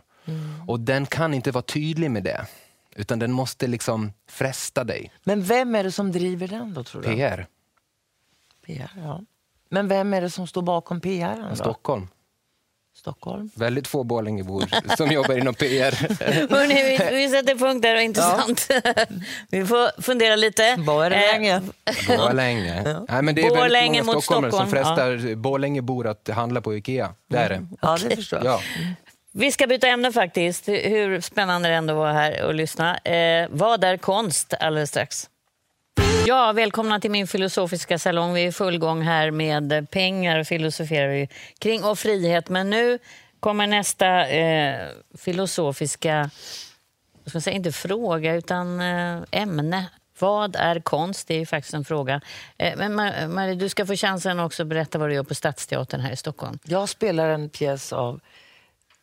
Och 0.66 0.80
den 0.80 1.06
kan 1.06 1.34
inte 1.34 1.50
vara 1.50 1.62
tydlig 1.62 2.10
med 2.10 2.24
det, 2.24 2.46
utan 2.96 3.18
den 3.18 3.32
måste 3.32 3.66
liksom 3.66 4.12
fresta 4.28 4.84
dig. 4.84 5.12
Men 5.24 5.42
vem 5.42 5.74
är 5.74 5.84
det 5.84 5.92
som 5.92 6.12
driver 6.12 6.48
den 6.48 6.74
då, 6.74 6.84
tror 6.84 7.02
du? 7.02 7.08
PR, 7.08 7.46
PR 8.66 8.90
ja. 8.96 9.22
Men 9.68 9.88
vem 9.88 10.14
är 10.14 10.20
det 10.20 10.30
som 10.30 10.46
står 10.46 10.62
bakom 10.62 11.00
PR? 11.00 11.48
Då? 11.50 11.56
Stockholm. 11.56 12.08
Stockholm? 12.96 13.50
Väldigt 13.54 13.88
få 13.88 14.04
Borlängebor 14.04 14.96
som 14.96 15.10
jobbar 15.10 15.38
inom 15.38 15.54
PR. 15.54 15.92
Hörrni, 16.50 16.74
vi, 16.74 17.16
vi 17.16 17.28
sätter 17.28 17.54
punkt 17.54 17.82
där, 17.82 17.96
intressant. 17.96 18.68
vi 19.50 19.66
får 19.66 20.02
fundera 20.02 20.36
lite. 20.36 20.76
Borlänge. 20.86 21.62
Eh, 22.08 22.16
Borlänge. 22.18 22.82
Nej, 23.08 23.22
men 23.22 23.34
det 23.34 23.46
är 23.46 23.48
Borlänge 23.48 23.88
väldigt 23.88 24.06
många 24.06 24.20
stockholmare 24.20 24.52
som 24.52 24.68
Stockholm, 24.68 24.96
frestar 25.16 25.34
Borlängebor 25.34 26.06
att 26.06 26.28
handla 26.28 26.60
på 26.60 26.74
Ikea. 26.76 27.14
Det 27.28 27.36
är 27.36 27.48
det. 27.48 27.66
Ja, 27.82 27.98
det 28.08 28.16
förstår 28.16 28.44
jag. 28.44 28.54
Ja. 28.54 28.60
Vi 29.38 29.52
ska 29.52 29.66
byta 29.66 29.86
ämne 29.86 30.12
faktiskt. 30.12 30.68
Hur 30.68 31.20
spännande 31.20 31.68
det 31.68 31.74
ändå 31.74 31.94
var 31.94 32.12
här 32.12 32.42
och 32.44 32.54
lyssna. 32.54 32.98
Eh, 32.98 33.48
vad 33.50 33.84
är 33.84 33.96
konst 33.96 34.54
alldeles 34.60 34.90
strax? 34.90 35.30
Ja, 36.26 36.52
välkomna 36.52 37.00
till 37.00 37.10
min 37.10 37.26
filosofiska 37.26 37.98
salong. 37.98 38.34
Vi 38.34 38.44
är 38.44 38.48
i 38.48 38.52
full 38.52 38.78
gång 38.78 39.02
här 39.02 39.30
med 39.30 39.90
pengar 39.90 40.44
filosoferar 40.44 41.08
vi 41.08 41.28
kring 41.58 41.84
och 41.84 41.98
frihet. 41.98 42.48
Men 42.48 42.70
nu 42.70 42.98
kommer 43.40 43.66
nästa 43.66 44.28
eh, 44.28 44.88
filosofiska, 45.18 46.30
jag 47.24 47.30
ska 47.30 47.40
säga, 47.40 47.56
inte 47.56 47.72
fråga 47.72 48.34
utan 48.34 48.80
eh, 48.80 49.22
ämne. 49.30 49.86
Vad 50.18 50.56
är 50.56 50.80
konst? 50.80 51.28
Det 51.28 51.34
är 51.34 51.38
ju 51.38 51.46
faktiskt 51.46 51.74
en 51.74 51.84
fråga. 51.84 52.20
Eh, 52.58 52.76
men 52.76 52.94
Marie, 53.34 53.54
du 53.54 53.68
ska 53.68 53.86
få 53.86 53.96
chansen 53.96 54.40
också 54.40 54.62
att 54.62 54.68
berätta 54.68 54.98
vad 54.98 55.08
du 55.08 55.14
gör 55.14 55.22
på 55.22 55.34
Stadsteatern 55.34 56.00
här 56.00 56.12
i 56.12 56.16
Stockholm. 56.16 56.58
Jag 56.64 56.88
spelar 56.88 57.28
en 57.28 57.48
pjäs 57.48 57.92
av 57.92 58.20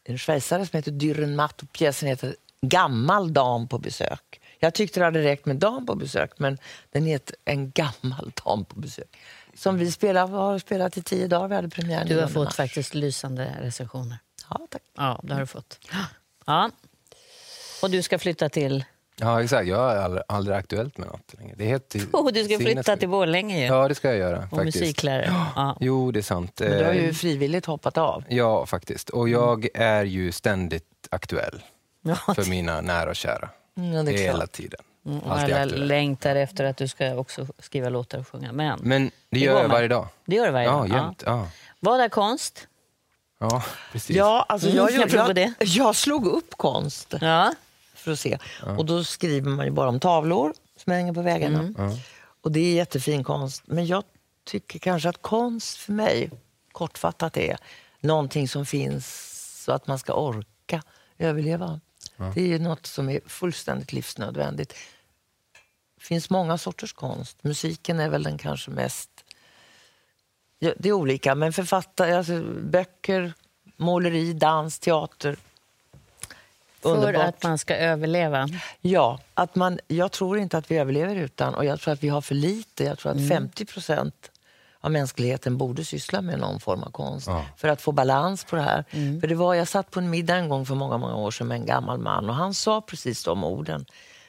en 0.03 0.17
schweizare 0.17 0.65
som 0.65 0.77
heter 0.77 0.91
Dürren 0.91 1.35
Matt 1.35 1.61
och 1.61 1.71
pjäsen 1.71 2.09
heter 2.09 2.35
Gammal 2.61 3.33
dam 3.33 3.67
på 3.67 3.77
besök. 3.77 4.41
Jag 4.59 4.73
tyckte 4.73 4.99
det 4.99 5.05
hade 5.05 5.23
räckt 5.23 5.45
med 5.45 5.55
dam 5.55 5.85
på 5.85 5.95
besök, 5.95 6.31
men 6.39 6.57
den 6.91 7.05
heter 7.05 7.35
En 7.45 7.71
gammal 7.71 8.31
dam 8.45 8.65
på 8.65 8.79
besök. 8.79 9.17
Som 9.55 9.77
vi 9.77 9.91
spelar, 9.91 10.27
har 10.27 10.59
spelat 10.59 10.97
i 10.97 11.01
tio 11.03 11.27
dagar. 11.27 11.47
Vi 11.47 11.55
hade 11.55 11.69
premiär 11.69 12.05
Du 12.05 12.15
har 12.15 12.25
9 12.25 12.33
fått 12.33 12.45
mars. 12.45 12.55
faktiskt 12.55 12.93
lysande 12.93 13.55
recensioner. 13.61 14.17
Ja, 14.49 14.67
tack. 14.69 14.81
Ja, 14.97 15.19
det 15.23 15.33
har 15.33 15.41
du 15.41 15.47
fått. 15.47 15.79
Ja. 16.45 16.71
Och 17.81 17.89
du 17.89 18.01
ska 18.01 18.19
flytta 18.19 18.49
till... 18.49 18.85
ja, 19.23 19.43
exakt. 19.43 19.67
Jag 19.67 19.91
är 19.91 19.97
aldrig, 19.97 20.23
aldrig 20.27 20.57
aktuellt 20.57 20.97
med 20.97 21.07
något 21.07 21.33
längre. 21.39 21.55
Det 21.57 21.63
är 21.63 21.67
helt 21.67 21.95
Oh, 22.13 22.31
du 22.31 22.43
ska 22.43 22.57
flytta 22.57 22.97
till 22.97 23.09
Borlänge 23.09 23.59
ju. 23.59 23.65
Ja, 23.65 23.87
det 23.87 23.95
ska 23.95 24.07
jag 24.07 24.17
göra. 24.17 24.37
och 24.51 24.57
faktiskt. 24.57 24.79
musiklärare. 24.79 25.33
Ja. 25.55 25.77
Jo, 25.79 26.11
det 26.11 26.19
är 26.19 26.21
sant. 26.23 26.59
Men 26.59 26.77
du 26.77 26.85
har 26.85 26.93
ju 26.93 27.07
Eh, 27.07 27.13
frivilligt 27.13 27.65
hoppat 27.65 27.97
av. 27.97 28.23
Ja, 28.29 28.65
faktiskt. 28.65 29.09
Och 29.09 29.29
jag 29.29 29.67
är 29.73 30.03
ju 30.05 30.31
ständigt 30.31 30.83
aktuell 31.11 31.63
Ja, 32.01 32.15
för 32.33 32.49
mina 32.49 32.81
nära 32.81 33.09
och 33.09 33.15
kära. 33.15 33.49
Mm, 33.77 33.93
ja, 33.93 34.03
det 34.03 34.11
är 34.11 34.17
Hela 34.17 34.37
klart. 34.37 34.51
tiden. 34.51 34.79
Mm, 35.05 35.19
och 35.19 35.31
Alltid 35.31 35.55
alla 35.55 35.63
aktuell. 35.63 35.87
längtar 35.87 36.35
efter 36.35 36.63
att 36.65 36.77
du 36.77 36.87
ska 36.87 37.15
också 37.15 37.47
skriva 37.59 37.89
låtar 37.89 38.19
och 38.19 38.27
sjunga. 38.27 38.51
Men 38.51 38.79
Men 38.83 39.11
det, 39.29 39.39
gör 39.39 39.61
jag 39.61 39.69
varje 39.69 39.87
dag. 39.87 40.07
det 40.25 40.35
gör 40.35 40.45
du 40.45 40.51
varje 40.51 40.65
Ja, 40.67 40.71
dag. 40.77 40.89
jämt. 40.89 41.23
Ja. 41.25 41.47
Vad 41.79 41.99
är 42.01 42.09
konst? 42.09 42.67
Ja, 43.39 43.63
precis. 43.91 44.15
Ja, 44.15 44.45
alltså 44.49 44.67
Mm, 44.67 44.77
jag, 44.77 44.91
jag 44.91 45.09
jag, 45.09 45.37
jag, 45.37 45.53
jag 45.59 45.95
slog 45.95 46.25
upp 46.27 46.57
konst 46.57 47.13
Ja. 47.21 47.53
För 48.03 48.11
att 48.11 48.19
se. 48.19 48.37
Och 48.77 48.85
då 48.85 49.03
skriver 49.03 49.49
man 49.49 49.65
ju 49.65 49.71
bara 49.71 49.89
om 49.89 49.99
tavlor 49.99 50.53
som 50.77 50.93
hänger 50.93 51.13
på 51.13 51.21
väggarna. 51.21 51.59
Mm. 51.59 51.97
Och 52.41 52.51
det 52.51 52.59
är 52.59 52.73
jättefin 52.73 53.23
konst. 53.23 53.63
Men 53.65 53.85
jag 53.85 54.03
tycker 54.43 54.79
kanske 54.79 55.09
att 55.09 55.21
konst 55.21 55.77
för 55.77 55.93
mig, 55.93 56.31
kortfattat, 56.71 57.37
är 57.37 57.57
någonting 57.99 58.47
som 58.47 58.65
finns 58.65 59.29
så 59.63 59.71
att 59.71 59.87
man 59.87 59.99
ska 59.99 60.13
orka 60.13 60.83
överleva. 61.17 61.79
Det 62.33 62.41
är 62.41 62.47
ju 62.47 62.59
något 62.59 62.85
som 62.85 63.09
är 63.09 63.19
fullständigt 63.25 63.93
livsnödvändigt. 63.93 64.75
Det 65.97 66.03
finns 66.03 66.29
många 66.29 66.57
sorters 66.57 66.93
konst. 66.93 67.43
Musiken 67.43 67.99
är 67.99 68.09
väl 68.09 68.23
den 68.23 68.37
kanske 68.37 68.71
mest... 68.71 69.09
Ja, 70.59 70.73
det 70.77 70.89
är 70.89 70.93
olika, 70.93 71.35
men 71.35 71.53
författare, 71.53 72.13
alltså, 72.13 72.41
böcker, 72.63 73.33
måleri, 73.77 74.33
dans, 74.33 74.79
teater. 74.79 75.37
För 76.83 76.89
Underbart. 76.89 77.25
att 77.25 77.43
man 77.43 77.57
ska 77.57 77.75
överleva. 77.75 78.47
Ja, 78.81 79.19
att 79.33 79.55
man, 79.55 79.79
jag 79.87 80.11
tror 80.11 80.37
inte 80.39 80.57
att 80.57 80.71
vi 80.71 80.77
överlever 80.77 81.15
utan 81.15 81.55
och 81.55 81.65
jag 81.65 81.79
tror 81.79 81.93
att 81.93 82.03
vi 82.03 82.07
har 82.09 82.21
för 82.21 82.35
lite. 82.35 82.83
Jag 82.83 82.99
tror 82.99 83.11
att 83.11 83.29
50 83.29 83.65
procent 83.65 84.31
av 84.81 84.91
mänskligheten 84.91 85.57
borde 85.57 85.85
syssla 85.85 86.21
med 86.21 86.39
någon 86.39 86.59
form 86.59 86.83
av 86.83 86.91
konst 86.91 87.27
Ja. 87.27 87.45
för 87.57 87.67
att 87.67 87.81
få 87.81 87.91
balans 87.91 88.43
på 88.43 88.55
det 88.55 88.61
här. 88.61 88.85
För 89.21 89.27
det 89.27 89.35
var, 89.35 89.53
jag 89.53 89.67
satt 89.67 89.91
på 89.91 89.99
en 89.99 90.09
middag 90.09 90.35
en 90.35 90.49
gång 90.49 90.65
för 90.65 90.75
många, 90.75 90.97
många 90.97 91.15
år 91.15 91.31
sedan 91.31 91.47
med 91.47 91.55
en 91.55 91.65
gammal 91.65 91.99
man 91.99 92.29
och 92.29 92.35
han 92.35 92.53
sa 92.53 92.81
precis 92.81 93.23
de 93.23 93.43
orden 93.43 93.85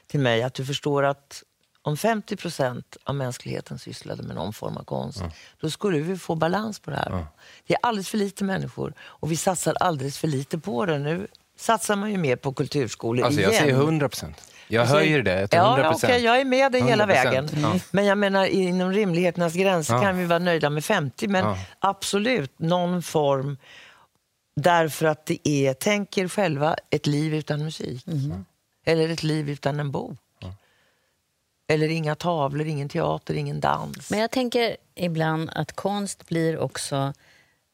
till 0.07 0.19
mig 0.19 0.43
att 0.43 0.53
du 0.53 0.65
förstår 0.65 1.03
att 1.03 1.43
om 1.81 1.97
50 1.97 2.35
procent 2.35 2.97
av 3.03 3.15
mänskligheten 3.15 3.79
sysslade 3.79 4.23
med 4.23 4.35
någon 4.35 4.53
form 4.53 4.77
av 4.77 4.83
konst, 4.83 5.23
då 5.61 5.69
skulle 5.69 5.99
vi 5.99 6.17
få 6.17 6.35
balans 6.35 6.79
på 6.79 6.91
det 6.91 6.97
här. 6.97 7.25
Det 7.67 7.73
är 7.73 7.79
alldeles 7.81 8.09
för 8.09 8.17
lite 8.17 8.43
människor 8.43 8.93
och 8.99 9.31
vi 9.31 9.37
satsar 9.37 9.75
alldeles 9.79 10.17
för 10.17 10.27
lite 10.27 10.57
på 10.57 10.85
det. 10.85 10.99
Nu 10.99 11.27
satsar 11.57 11.95
man 11.95 12.11
ju 12.11 12.17
mer 12.17 12.35
på 12.35 12.53
kulturskolor 12.53 13.25
Alltså 13.25 13.39
igen. 13.39 13.51
jag 13.51 13.61
säger 13.61 13.73
100 13.73 14.09
procent. 14.09 14.51
Jag 14.67 14.81
Alltså, 14.81 14.95
höjer 14.95 15.21
det 15.21 15.47
till 15.47 15.57
Ja, 15.57 15.65
100 15.67 15.89
okej, 15.89 15.99
procent. 16.01 16.23
jag 16.23 16.39
är 16.41 16.45
med 16.45 16.71
dig 16.71 16.81
hela 16.81 17.03
100%, 17.05 17.07
vägen. 17.07 17.49
ja. 17.61 17.79
Men 17.91 18.05
jag 18.05 18.17
menar 18.17 18.45
inom 18.45 18.91
rimlighetens 18.93 19.53
gränser 19.53 19.93
Ja. 19.93 20.01
kan 20.01 20.17
vi 20.17 20.25
vara 20.25 20.39
nöjda 20.39 20.69
med 20.69 20.85
50. 20.85 21.27
Men 21.27 21.45
Ja. 21.45 21.57
absolut, 21.79 22.59
någon 22.59 23.01
form. 23.03 23.57
Därför 24.55 25.05
att 25.05 25.25
det 25.25 25.47
är, 25.49 25.73
tänk 25.73 26.17
er 26.17 26.27
själva, 26.27 26.75
ett 26.89 27.07
liv 27.07 27.33
utan 27.35 27.63
musik. 27.63 28.07
Mm. 28.07 28.45
Eller 28.85 29.09
ett 29.09 29.23
liv 29.23 29.49
utan 29.49 29.79
en 29.79 29.91
bok. 29.91 30.17
Eller 31.67 31.87
inga 31.89 32.15
tavlor, 32.15 32.67
ingen 32.67 32.89
teater, 32.89 33.33
ingen 33.33 33.59
dans. 33.59 34.09
Men 34.11 34.19
jag 34.19 34.31
tänker 34.31 34.77
ibland 34.95 35.49
att 35.55 35.71
konst 35.75 36.27
blir 36.27 36.57
också 36.59 37.13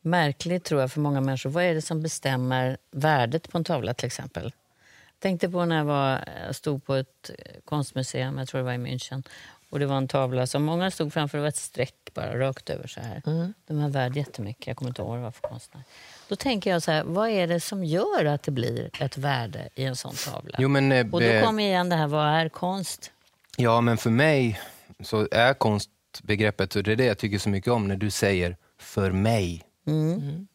märkligt 0.01 0.63
tror 0.63 0.81
jag 0.81 0.91
för 0.91 0.99
många 0.99 1.21
människor. 1.21 1.49
Vad 1.49 1.63
är 1.63 1.73
det 1.73 1.81
som 1.81 2.01
bestämmer 2.01 2.77
värdet 2.91 3.51
på 3.51 3.57
en 3.57 3.63
tavla 3.63 3.93
till 3.93 4.07
exempel? 4.07 4.43
Jag 4.43 5.19
tänkte 5.19 5.49
på 5.49 5.65
när 5.65 5.77
jag, 5.77 5.85
var, 5.85 6.23
jag 6.45 6.55
stod 6.55 6.85
på 6.85 6.95
ett 6.95 7.29
eh, 7.29 7.55
konstmuseum, 7.65 8.37
jag 8.37 8.47
tror 8.47 8.59
det 8.59 8.65
var 8.65 8.73
i 8.73 8.77
München. 8.77 9.23
Och 9.69 9.79
det 9.79 9.85
var 9.85 9.97
en 9.97 10.07
tavla 10.07 10.47
som 10.47 10.63
många 10.63 10.91
stod 10.91 11.13
framför, 11.13 11.37
det 11.37 11.41
var 11.41 11.49
ett 11.49 11.55
streck 11.55 11.95
bara 12.13 12.39
rakt 12.39 12.69
över 12.69 12.87
så 12.87 12.99
här. 12.99 13.21
Den 13.67 13.81
var 13.81 13.89
värd 13.89 14.15
jättemycket, 14.17 14.67
jag 14.67 14.77
kommer 14.77 14.89
inte 14.89 15.01
ihåg 15.01 15.19
vad 15.19 15.35
för 15.35 15.41
konstnär. 15.41 15.83
Då 16.27 16.35
tänker 16.35 16.69
jag 16.69 16.83
så 16.83 16.91
här, 16.91 17.03
vad 17.03 17.29
är 17.29 17.47
det 17.47 17.59
som 17.59 17.83
gör 17.83 18.25
att 18.25 18.43
det 18.43 18.51
blir 18.51 18.89
ett 18.99 19.17
värde 19.17 19.69
i 19.75 19.83
en 19.83 19.95
sån 19.95 20.15
tavla? 20.15 20.55
Jo, 20.59 20.69
men, 20.69 20.91
eh, 20.91 21.07
Och 21.11 21.21
då 21.21 21.41
kommer 21.45 21.63
igen 21.63 21.89
det 21.89 21.95
här, 21.95 22.07
vad 22.07 22.27
är 22.27 22.49
konst? 22.49 23.11
Ja, 23.57 23.81
men 23.81 23.97
för 23.97 24.09
mig 24.09 24.61
så 25.03 25.27
är 25.31 25.53
konstbegreppet, 25.53 26.75
och 26.75 26.83
det 26.83 26.91
är 26.91 26.95
det 26.95 27.05
jag 27.05 27.17
tycker 27.17 27.37
så 27.39 27.49
mycket 27.49 27.71
om 27.71 27.87
när 27.87 27.95
du 27.95 28.11
säger 28.11 28.57
för 28.79 29.11
mig. 29.11 29.63
Mm. 29.87 30.47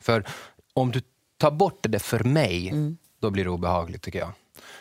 För 0.00 0.26
om 0.74 0.90
du 0.92 1.00
tar 1.36 1.50
bort 1.50 1.78
det 1.82 1.88
där 1.88 1.98
för 1.98 2.24
mig, 2.24 2.74
då 3.20 3.30
blir 3.30 3.44
det 3.44 3.50
obehagligt 3.50 4.02
tycker 4.02 4.18
jag. 4.18 4.32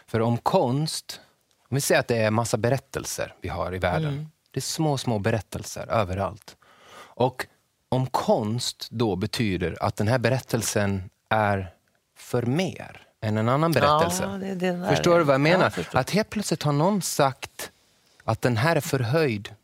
För 0.08 0.20
om 0.20 0.38
konst, 0.38 1.20
om 1.70 1.76
vi 1.76 1.82
säger 1.82 2.00
att 2.02 2.08
det 2.08 2.18
är 2.18 2.32
massa 2.32 2.58
berättelser 2.58 3.36
vi 3.42 3.50
har 3.50 3.76
i 3.76 3.78
världen. 3.78 4.32
Det 4.52 4.60
är 4.60 4.62
små, 4.62 4.98
små 4.98 5.20
berättelser 5.20 5.88
överallt. 5.90 6.56
Och 6.94 7.48
om 7.90 8.08
konst 8.08 8.88
då 8.92 9.16
betyder 9.16 9.84
att 9.84 9.96
den 9.96 10.08
här 10.08 10.20
berättelsen 10.20 11.10
är 11.30 11.74
för 12.16 12.44
mer 12.44 13.08
än 13.22 13.38
en 13.38 13.50
annan 13.50 13.72
berättelse. 13.72 14.24
Ja, 14.24 14.30
det 14.30 14.56
det. 14.56 14.88
Förstår 14.90 15.18
du 15.18 15.24
vad 15.24 15.34
jag 15.34 15.40
Ja, 15.48 15.58
menar? 15.58 15.70
förstår. 15.70 16.00
att 16.00 16.10
helt 16.10 16.30
plötsligt 16.30 16.64
har 16.64 16.72
någon 16.72 17.02
sagt 17.02 17.72
att 18.24 18.42
den 18.42 18.58
här 18.58 18.76
är 18.76 18.82
förhöjd. 18.82 19.56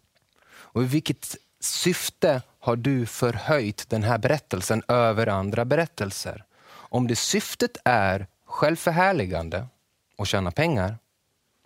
Och 0.49 0.83
i 0.83 0.85
vilket 0.85 1.35
syfte 1.59 2.41
har 2.67 2.75
du 2.75 3.05
förhöjt 3.05 3.89
den 3.89 4.03
här 4.03 4.17
berättelsen 4.17 4.83
över 4.87 5.27
andra 5.27 5.65
berättelser? 5.65 6.43
Om 6.69 7.07
det 7.07 7.15
syftet 7.15 7.77
är 7.85 8.27
självförhärligande 8.45 9.67
och 10.17 10.27
tjäna 10.27 10.51
pengar, 10.51 10.97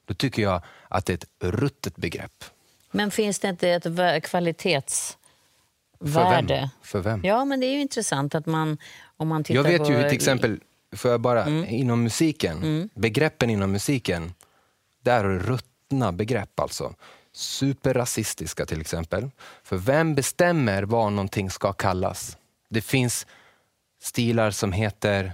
då 0.06 0.14
tycker 0.14 0.42
jag 0.42 0.62
att 0.88 1.06
det 1.06 1.14
är 1.14 1.18
ett 1.18 1.26
ruttet 1.54 1.96
begrepp. 1.96 2.44
Men 2.92 3.12
finns 3.12 3.40
det 3.40 3.50
inte 3.50 3.70
ett 3.70 3.86
vä- 3.86 3.96
För 3.96 4.04
vem? 4.12 4.22
kvalitetsvärde? 4.22 6.70
För 6.82 7.00
vem? 7.00 7.22
Ja, 7.24 7.46
men 7.46 7.60
det 7.60 7.66
är 7.66 7.74
ju 7.74 7.82
intressant 7.82 8.36
att 8.36 8.46
man, 8.46 8.78
om 9.18 9.28
man 9.28 9.44
tittar 9.44 9.56
Jag 9.56 9.64
vet 9.64 9.84
på... 9.88 9.92
ju 9.92 10.04
till 10.04 10.14
exempel, 10.14 10.60
får 10.96 11.12
jag 11.12 11.22
bara, 11.22 11.48
inom 11.50 12.04
musiken, 12.04 12.90
begreppen 12.96 13.50
inom 13.50 13.72
musiken, 13.72 14.34
där 15.02 15.26
är 15.26 15.40
ruttna 15.40 16.12
begrepp 16.12 16.60
alltså. 16.60 16.94
Superrasistiska 17.34 18.66
till 18.66 18.82
exempel. 18.82 19.32
För 19.64 19.78
vem 19.78 20.16
bestämmer 20.16 20.84
vad 20.84 21.14
någonting 21.14 21.50
ska 21.50 21.74
kallas? 21.74 22.38
Det 22.70 22.82
finns 22.82 23.28
stilar 24.00 24.52
som 24.52 24.72
heter 24.72 25.34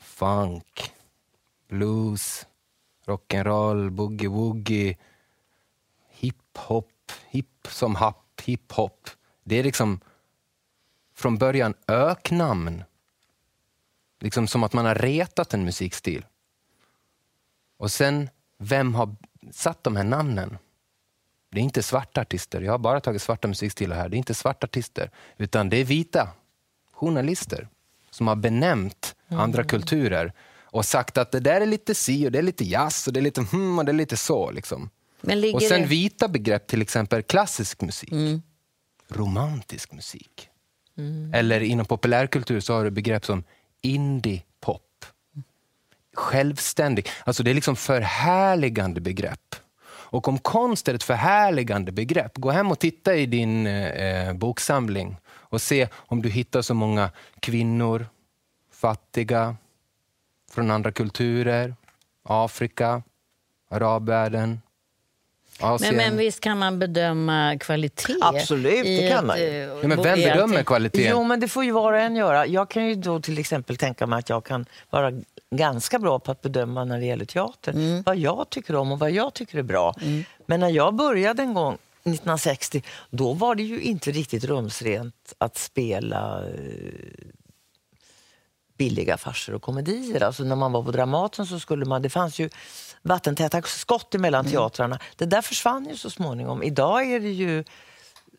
funk, 0.00 0.92
blues, 1.68 2.46
rock'n'roll, 3.06 3.90
boogie-woogie, 3.90 4.96
hiphop, 6.08 7.12
hip 7.30 7.68
som 7.68 7.94
happ, 7.94 8.40
hiphop. 8.44 9.10
Det 9.44 9.58
är 9.58 9.62
liksom 9.62 10.00
från 11.14 11.38
början 11.38 11.74
öknamn. 11.86 12.84
Liksom 14.20 14.48
som 14.48 14.64
att 14.64 14.72
man 14.72 14.86
har 14.86 14.94
retat 14.94 15.54
en 15.54 15.64
musikstil. 15.64 16.26
Och 17.76 17.90
sen, 17.90 18.30
vem 18.58 18.94
har 18.94 19.16
satt 19.50 19.84
de 19.84 19.96
här 19.96 20.04
namnen? 20.04 20.58
Det 21.52 21.60
är 21.60 21.62
inte 21.62 21.82
svarta 21.82 22.20
artister. 22.20 22.60
Jag 22.60 22.72
har 22.72 22.78
bara 22.78 23.00
tagit 23.00 23.22
svarta 23.22 23.48
musikstilar 23.48 23.96
här. 23.96 24.08
Det 24.08 24.16
är 24.16 24.18
inte 24.18 24.34
svarta 24.34 24.64
artister, 24.64 25.10
utan 25.36 25.68
det 25.68 25.76
är 25.76 25.84
vita 25.84 26.28
journalister 26.92 27.68
som 28.10 28.28
har 28.28 28.36
benämnt 28.36 29.16
andra 29.28 29.64
kulturer 29.64 30.32
och 30.60 30.84
sagt 30.84 31.18
att 31.18 31.32
det 31.32 31.40
där 31.40 31.60
är 31.60 31.66
lite 31.66 31.94
si 31.94 32.26
och 32.26 32.32
det 32.32 32.38
är 32.38 32.42
lite 32.42 32.64
jazz 32.64 33.06
och 33.06 33.12
det 33.12 33.20
är 33.20 33.22
lite 33.22 33.40
hmm 33.40 33.78
och 33.78 33.84
det 33.84 33.92
är 33.92 33.94
lite 33.94 34.16
så. 34.16 34.50
Liksom. 34.50 34.90
Och 35.54 35.62
sen 35.62 35.80
det... 35.80 35.86
vita 35.86 36.28
begrepp, 36.28 36.66
till 36.66 36.82
exempel 36.82 37.22
klassisk 37.22 37.80
musik, 37.80 38.12
romantisk 39.08 39.92
musik. 39.92 40.48
Eller 41.32 41.60
inom 41.60 41.86
populärkultur 41.86 42.60
så 42.60 42.74
har 42.74 42.84
du 42.84 42.90
begrepp 42.90 43.24
som 43.24 43.44
indie-pop. 43.82 45.04
Självständig. 46.14 47.08
Alltså 47.24 47.42
det 47.42 47.50
är 47.50 47.54
liksom 47.54 47.76
förhärligande 47.76 49.00
begrepp. 49.00 49.56
Och 50.12 50.28
om 50.28 50.38
konst 50.38 50.88
är 50.88 50.94
ett 50.94 51.02
förhärligande 51.02 51.92
begrepp, 51.92 52.38
gå 52.38 52.50
hem 52.50 52.70
och 52.70 52.78
titta 52.78 53.14
i 53.14 53.26
din 53.26 53.66
eh, 53.66 54.32
boksamling 54.32 55.16
och 55.26 55.62
se 55.62 55.88
om 55.94 56.22
du 56.22 56.28
hittar 56.28 56.62
så 56.62 56.74
många 56.74 57.10
kvinnor, 57.40 58.06
fattiga, 58.72 59.56
från 60.50 60.70
andra 60.70 60.92
kulturer, 60.92 61.74
Afrika, 62.22 63.02
arabvärlden, 63.70 64.60
Asien. 65.62 65.96
Men, 65.96 66.06
men 66.06 66.16
visst 66.16 66.40
kan 66.40 66.58
man 66.58 66.78
bedöma 66.78 67.58
kvalitet? 67.58 68.16
Absolut, 68.20 68.84
det 68.84 69.08
kan 69.08 69.18
ett, 69.18 69.24
man 69.24 69.38
ju. 69.38 69.44
eh, 69.44 69.54
ja, 69.54 69.88
men 69.88 70.02
vem 70.02 70.18
bedömer 70.18 70.62
kvaliteten? 70.62 71.10
Jo, 71.10 71.24
men 71.24 71.40
det 71.40 71.48
får 71.48 71.64
ju 71.64 71.70
var 71.70 71.92
och 71.92 71.98
en 71.98 72.16
göra. 72.16 72.46
Jag 72.46 72.70
kan 72.70 72.86
ju 72.86 72.94
då 72.94 73.20
till 73.20 73.38
exempel 73.38 73.76
tänka 73.76 74.06
mig 74.06 74.18
att 74.18 74.28
jag 74.28 74.44
kan 74.44 74.66
vara 74.90 75.12
ganska 75.50 75.98
bra 75.98 76.18
på 76.18 76.32
att 76.32 76.42
bedöma 76.42 76.84
när 76.84 76.98
det 76.98 77.06
gäller 77.06 77.24
teater. 77.24 77.72
Mm. 77.72 78.02
Vad 78.02 78.16
jag 78.16 78.50
tycker 78.50 78.76
om 78.76 78.92
och 78.92 78.98
vad 78.98 79.10
jag 79.10 79.34
tycker 79.34 79.58
är 79.58 79.62
bra. 79.62 79.94
Men 80.46 80.60
när 80.60 80.68
jag 80.68 80.94
började 80.94 81.42
en 81.42 81.54
gång 81.54 81.74
1960, 81.74 82.82
då 83.10 83.32
var 83.32 83.54
det 83.54 83.62
ju 83.62 83.80
inte 83.80 84.10
riktigt 84.10 84.44
rumsrent 84.44 85.34
att 85.38 85.56
spela 85.58 86.44
eh, 86.46 86.52
billiga 88.82 89.16
farser 89.16 89.54
och 89.54 89.62
komedier. 89.62 90.22
Alltså 90.22 90.44
när 90.44 90.56
man 90.56 90.72
var 90.72 90.82
på 90.82 90.90
Dramaten 90.90 91.46
så 91.46 91.60
skulle 91.60 91.84
man, 91.84 92.02
det 92.02 92.10
fanns 92.10 92.38
ju 92.38 92.50
vattentäta 93.02 93.62
skott 93.62 94.14
Mm. 94.14 94.20
emellan 94.20 94.44
teatrarna. 94.44 94.98
Det 95.16 95.24
där 95.24 95.42
försvann 95.42 95.86
ju 95.88 95.96
så 95.96 96.10
småningom. 96.10 96.62
Idag 96.62 97.12
är 97.12 97.20
det 97.20 97.30
ju 97.30 97.64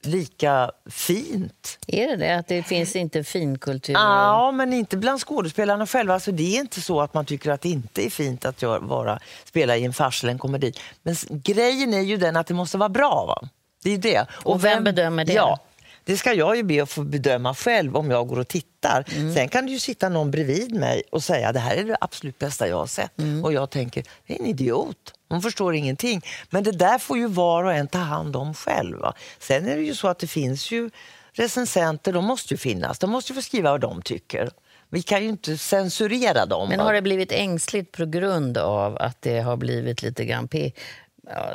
lika 0.03 0.71
fint. 0.89 1.79
Är 1.87 2.07
det 2.07 2.15
det? 2.15 2.35
Att 2.35 2.47
det 2.47 2.63
finns 2.63 2.95
inte 2.95 3.23
finkultur? 3.23 3.93
Ja, 3.93 4.51
men 4.51 4.73
inte 4.73 4.97
bland 4.97 5.19
skådespelarna 5.21 5.87
själva. 5.87 6.13
Alltså, 6.13 6.31
det 6.31 6.55
är 6.55 6.59
inte 6.59 6.81
så 6.81 7.01
att 7.01 7.13
man 7.13 7.25
tycker 7.25 7.51
att 7.51 7.61
det 7.61 7.69
inte 7.69 8.05
är 8.05 8.09
fint 8.09 8.45
att 8.45 8.63
vara, 8.63 9.19
spela 9.45 9.77
i 9.77 9.85
en 9.85 9.93
fars 9.93 10.23
eller 10.23 10.31
en 10.33 10.39
komedi. 10.39 10.73
Men 11.03 11.15
grejen 11.29 11.93
är 11.93 12.01
ju 12.01 12.17
den 12.17 12.35
att 12.35 12.47
det 12.47 12.53
måste 12.53 12.77
vara 12.77 12.89
bra. 12.89 13.25
Va? 13.25 13.49
Det 13.83 13.93
är 13.93 13.97
det. 13.97 14.25
Och 14.31 14.63
vem 14.63 14.83
bedömer 14.83 15.25
det? 15.25 15.33
Ja, 15.33 15.59
det 16.03 16.17
ska 16.17 16.33
jag 16.33 16.55
ju 16.57 16.63
be 16.63 16.83
att 16.83 16.89
få 16.89 17.03
bedöma 17.03 17.55
själv 17.55 17.97
om 17.97 18.11
jag 18.11 18.27
går 18.27 18.39
och 18.39 18.47
tittar. 18.47 19.05
Mm. 19.15 19.33
Sen 19.33 19.49
kan 19.49 19.65
det 19.65 19.71
ju 19.71 19.79
sitta 19.79 20.09
någon 20.09 20.31
bredvid 20.31 20.75
mig 20.75 21.03
och 21.11 21.23
säga 21.23 21.51
det 21.51 21.59
här 21.59 21.75
är 21.75 21.83
det 21.83 21.97
absolut 22.01 22.39
bästa 22.39 22.67
jag 22.67 22.77
har 22.77 22.87
sett. 22.87 23.19
Mm. 23.19 23.45
Och 23.45 23.53
jag 23.53 23.69
tänker, 23.69 24.03
det 24.27 24.33
är 24.33 24.39
en 24.39 24.45
idiot. 24.45 25.13
Hon 25.29 25.41
förstår 25.41 25.75
ingenting. 25.75 26.21
Men 26.49 26.63
det 26.63 26.71
där 26.71 26.97
får 26.97 27.17
ju 27.17 27.27
var 27.27 27.63
och 27.63 27.73
en 27.73 27.87
ta 27.87 27.97
hand 27.97 28.35
om 28.35 28.53
själv. 28.53 28.97
Va? 28.97 29.13
Sen 29.39 29.67
är 29.67 29.75
det 29.75 29.83
ju 29.83 29.95
så 29.95 30.07
att 30.07 30.19
det 30.19 30.27
finns 30.27 30.71
ju 30.71 30.89
recensenter, 31.33 32.13
de 32.13 32.25
måste 32.25 32.53
ju 32.53 32.57
finnas. 32.57 32.99
De 32.99 33.09
måste 33.09 33.31
ju 33.31 33.35
få 33.35 33.41
skriva 33.41 33.71
vad 33.71 33.81
de 33.81 34.01
tycker. 34.01 34.49
Vi 34.89 35.01
kan 35.01 35.23
ju 35.23 35.29
inte 35.29 35.57
censurera 35.57 36.45
dem. 36.45 36.69
Men 36.69 36.79
har 36.79 36.93
det 36.93 37.01
blivit 37.01 37.31
ängsligt 37.31 37.91
på 37.91 38.05
grund 38.05 38.57
av 38.57 38.97
att 38.97 39.21
det 39.21 39.39
har 39.39 39.57
blivit 39.57 40.01
lite 40.01 40.25
grann 40.25 40.47
ja, 41.29 41.53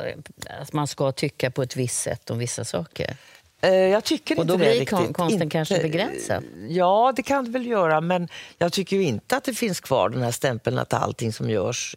att 0.61 0.73
man 0.73 0.87
ska 0.87 1.11
tycka 1.11 1.51
på 1.51 1.61
ett 1.61 1.75
visst 1.75 2.01
sätt 2.01 2.29
om 2.29 2.37
vissa 2.37 2.65
saker. 2.65 3.15
Eh, 3.61 3.69
Jag 3.73 4.03
tycker 4.03 4.35
Och 4.35 4.41
inte 4.41 4.53
då 4.53 4.57
det 4.57 4.63
blir 4.63 4.69
riktigt. 4.79 4.89
kon- 4.89 5.13
konsten 5.13 5.41
Inte- 5.43 5.53
kanske 5.53 5.79
begränsad. 5.81 6.43
Ja, 6.69 7.13
det 7.15 7.21
kan 7.23 7.45
det 7.45 7.51
väl 7.51 7.65
göra, 7.67 8.01
men 8.01 8.27
jag 8.57 8.73
tycker 8.73 8.95
ju 8.97 9.03
inte 9.03 9.37
att 9.37 9.43
det 9.43 9.53
finns 9.53 9.79
kvar 9.79 10.09
den 10.09 10.21
här 10.21 10.31
stämpeln 10.31 10.77
att 10.77 10.93
allting 10.93 11.33
som 11.33 11.49
görs 11.49 11.95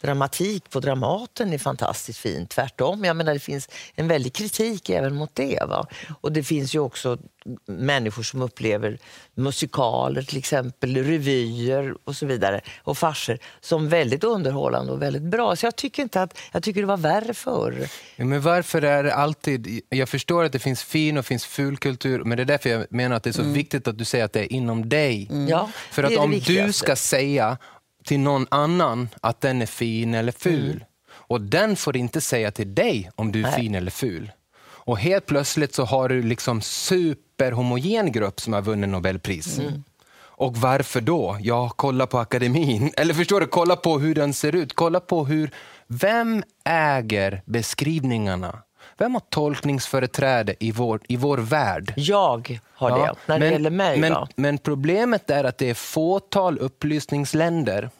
dramatik 0.00 0.70
på 0.70 0.80
Dramaten 0.80 1.52
är 1.52 1.58
fantastiskt 1.58 2.18
fint. 2.18 2.50
Tvärtom, 2.50 3.04
jag 3.04 3.16
menar 3.16 3.32
det 3.32 3.40
finns 3.40 3.68
en 3.94 4.08
väldig 4.08 4.32
kritik 4.32 4.90
även 4.90 5.14
mot 5.14 5.34
det. 5.34 5.62
Va? 5.68 5.86
Och 6.20 6.32
det 6.32 6.42
finns 6.42 6.74
ju 6.74 6.78
också 6.78 7.18
människor 7.66 8.22
som 8.22 8.42
upplever 8.42 8.98
musikaler 9.34 10.22
till 10.22 10.38
exempel, 10.38 10.96
revyer 10.96 11.94
och 12.04 12.16
så 12.16 12.26
vidare 12.26 12.60
och 12.82 12.98
farser 12.98 13.38
som 13.60 13.88
väldigt 13.88 14.24
underhållande 14.24 14.92
och 14.92 15.02
väldigt 15.02 15.22
bra. 15.22 15.56
Så 15.56 15.66
jag 15.66 15.76
tycker 15.76 16.02
inte 16.02 16.22
att, 16.22 16.38
jag 16.52 16.62
tycker 16.62 16.80
det 16.80 16.86
var 16.86 16.96
värre 16.96 17.34
förr. 17.34 17.88
Men 18.16 18.40
varför 18.40 18.82
är 18.82 19.02
det 19.02 19.14
alltid... 19.14 19.80
Jag 19.88 20.08
förstår 20.08 20.44
att 20.44 20.52
det 20.52 20.58
finns 20.58 20.82
fin 20.82 21.18
och 21.18 21.26
finns 21.26 21.44
ful 21.44 21.76
kultur, 21.76 22.24
men 22.24 22.36
det 22.36 22.42
är 22.42 22.44
därför 22.44 22.70
jag 22.70 22.86
menar 22.90 23.16
att 23.16 23.22
det 23.22 23.30
är 23.30 23.32
så 23.32 23.42
viktigt 23.42 23.88
att 23.88 23.98
du 23.98 24.04
säger 24.04 24.24
att 24.24 24.32
det 24.32 24.40
är 24.40 24.52
inom 24.52 24.88
dig. 24.88 25.28
Ja, 25.48 25.70
För 25.90 26.02
att 26.02 26.16
om 26.16 26.40
du 26.46 26.72
ska 26.72 26.96
säga 26.96 27.58
till 28.04 28.20
någon 28.20 28.46
annan 28.50 29.08
att 29.20 29.40
den 29.40 29.62
är 29.62 29.66
fin 29.66 30.14
eller 30.14 30.32
ful, 30.32 30.70
Mm. 30.70 30.82
och 31.12 31.40
den 31.40 31.76
får 31.76 31.96
inte 31.96 32.20
säga 32.20 32.50
till 32.50 32.74
dig 32.74 33.10
om 33.16 33.32
du 33.32 33.44
är 33.44 33.52
fin 33.52 33.74
eller 33.74 33.90
ful. 33.90 34.32
Och 34.62 34.98
helt 34.98 35.26
plötsligt 35.26 35.74
så 35.74 35.84
har 35.84 36.08
du 36.08 36.22
liksom 36.22 36.60
superhomogen 36.60 38.12
grupp 38.12 38.40
som 38.40 38.52
har 38.52 38.62
vunnit 38.62 38.90
Nobelpris. 38.90 39.58
Mm. 39.58 39.84
Och 40.20 40.56
varför 40.56 41.00
då? 41.00 41.38
Ja, 41.40 41.72
kolla 41.76 42.06
på 42.06 42.18
akademin. 42.18 42.92
Eller 42.96 43.14
förstår 43.14 43.40
du, 43.40 43.46
kolla 43.46 43.76
på 43.76 43.98
hur 43.98 44.14
den 44.14 44.34
ser 44.34 44.54
ut. 44.54 44.72
Kolla 44.74 45.00
på 45.00 45.24
hur... 45.24 45.50
Vem 45.86 46.42
äger 46.64 47.42
beskrivningarna? 47.46 48.58
Vem 49.00 49.14
har 49.14 49.20
tolkningsföreträde 49.20 50.54
i 50.58 50.72
vår, 50.72 51.00
i 51.08 51.16
vår 51.16 51.38
värld? 51.38 51.92
Jag 51.96 52.60
har 52.72 52.90
det, 52.90 53.06
Ja, 53.06 53.16
när 53.26 53.38
det 53.38 53.50
gäller 53.50 53.70
mig. 53.70 54.00
Men, 54.00 54.26
men 54.36 54.58
problemet 54.58 55.30
är 55.30 55.44
att 55.44 55.58
det 55.58 55.70
är 55.70 55.74
fåtal 55.74 56.58
upplysningsländer 56.58 57.90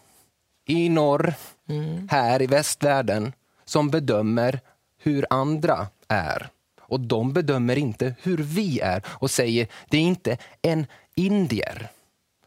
i 0.66 0.88
norr, 0.88 1.34
Mm. 1.68 2.08
här 2.10 2.42
i 2.42 2.46
västvärlden, 2.46 3.32
som 3.64 3.90
bedömer 3.90 4.60
hur 4.98 5.26
andra 5.30 5.86
är. 6.08 6.48
Och 6.80 7.00
de 7.00 7.32
bedömer 7.32 7.78
inte 7.78 8.14
hur 8.22 8.36
vi 8.38 8.80
är 8.80 9.02
och 9.06 9.30
säger 9.30 9.66
det 9.88 9.96
är 9.96 10.02
inte 10.02 10.36
en 10.62 10.86
indier 11.14 11.88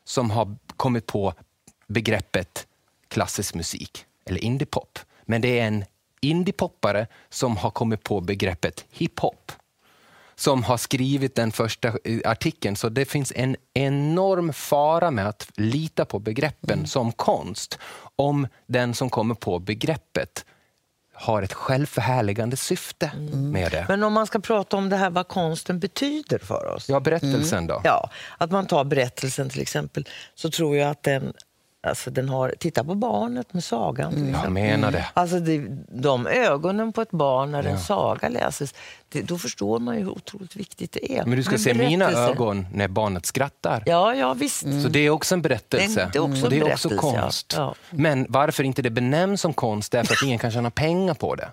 som 0.03 0.31
har 0.31 0.55
kommit 0.77 1.05
på 1.05 1.33
begreppet 1.87 2.67
klassisk 3.07 3.55
musik 3.55 4.05
eller 4.25 4.43
indiepop. 4.43 4.99
Men 5.25 5.41
det 5.41 5.59
är 5.59 5.67
en 5.67 5.85
indiepoppare 6.23 7.07
som 7.29 7.57
har 7.57 7.69
kommit 7.69 8.03
på 8.03 8.21
begreppet 8.21 8.85
hiphop 8.89 9.51
som 10.35 10.63
har 10.63 10.77
skrivit 10.77 11.35
den 11.35 11.51
första 11.51 11.87
eh, 11.87 12.19
artikeln. 12.25 12.75
Så 12.75 12.89
det 12.89 13.05
finns 13.05 13.33
en 13.35 13.55
enorm 13.73 14.53
fara 14.53 15.11
med 15.11 15.27
att 15.27 15.47
lita 15.55 16.05
på 16.05 16.19
begreppen 16.19 16.87
som 16.87 17.11
konst 17.11 17.79
om 18.15 18.47
den 18.67 18.93
som 18.93 19.09
kommer 19.09 19.35
på 19.35 19.59
begreppet 19.59 20.45
har 21.13 21.41
ett 21.41 21.53
självförhärligande 21.53 22.57
syfte 22.57 23.11
med 23.33 23.71
det. 23.71 23.85
Men 23.87 24.03
om 24.03 24.13
man 24.13 24.27
ska 24.27 24.39
prata 24.39 24.77
om 24.77 24.89
det 24.89 24.95
här 24.95 25.09
vad 25.09 25.27
konsten 25.27 25.79
betyder 25.79 26.39
för 26.39 26.65
oss. 26.65 26.89
Ja, 26.89 26.99
berättelsen 26.99 27.67
då? 27.67 27.81
Ja, 27.83 28.09
att 28.37 28.51
man 28.51 28.65
tar 28.65 28.83
berättelsen 28.83 29.49
till 29.49 29.61
exempel, 29.61 30.07
så 30.35 30.49
tror 30.49 30.77
jag 30.77 30.89
att 30.89 31.03
den, 31.03 31.33
alltså 31.83 32.11
den 32.11 32.29
har... 32.29 32.53
Titta 32.59 32.83
på 32.83 32.95
barnet 32.95 33.53
med 33.53 33.63
sagan 33.63 34.11
till 34.13 34.19
Jag 34.21 34.29
exempel. 34.29 34.51
menar 34.53 34.91
det. 34.91 35.05
Alltså 35.13 35.39
det, 35.39 35.65
de 35.89 36.27
ögonen 36.27 36.93
på 36.93 37.01
ett 37.01 37.11
barn 37.11 37.51
när 37.51 37.63
en 37.63 37.79
saga 37.79 38.29
läses, 38.29 38.73
det, 39.09 39.21
då 39.21 39.37
förstår 39.37 39.79
man 39.79 39.95
ju 39.95 40.01
hur 40.03 40.09
otroligt 40.11 40.55
viktigt 40.55 40.91
det 40.91 41.17
är. 41.17 41.25
Men 41.25 41.35
du 41.37 41.43
ska 41.43 41.51
Men 41.51 41.59
se 41.59 41.73
mina 41.73 42.05
berättelse- 42.09 42.31
ögon 42.31 42.65
när 42.73 42.87
barnet 42.87 43.25
skrattar. 43.25 43.83
Ja, 43.85 44.15
ja 44.15 44.33
visst. 44.33 44.61
Så 44.61 44.89
det 44.89 44.99
är 44.99 45.09
också 45.09 45.35
en 45.35 45.41
berättelse. 45.41 46.09
Det 46.13 46.17
är 46.19 46.23
också 46.23 46.43
och 46.43 46.49
det 46.49 46.57
är 46.59 46.65
en 46.65 46.71
också 46.73 46.89
berättelse, 46.89 47.15
ja. 47.15 47.21
konst. 47.21 47.53
Ja. 47.57 47.75
Men 47.89 48.25
varför 48.29 48.63
inte 48.63 48.81
det 48.81 48.89
benämns 48.89 49.41
som 49.41 49.53
konst? 49.53 49.91
Därför 49.91 50.13
att 50.13 50.23
ingen 50.23 50.39
kan 50.39 50.51
tjäna 50.51 50.71
pengar 50.71 51.13
på 51.13 51.35
det. 51.35 51.49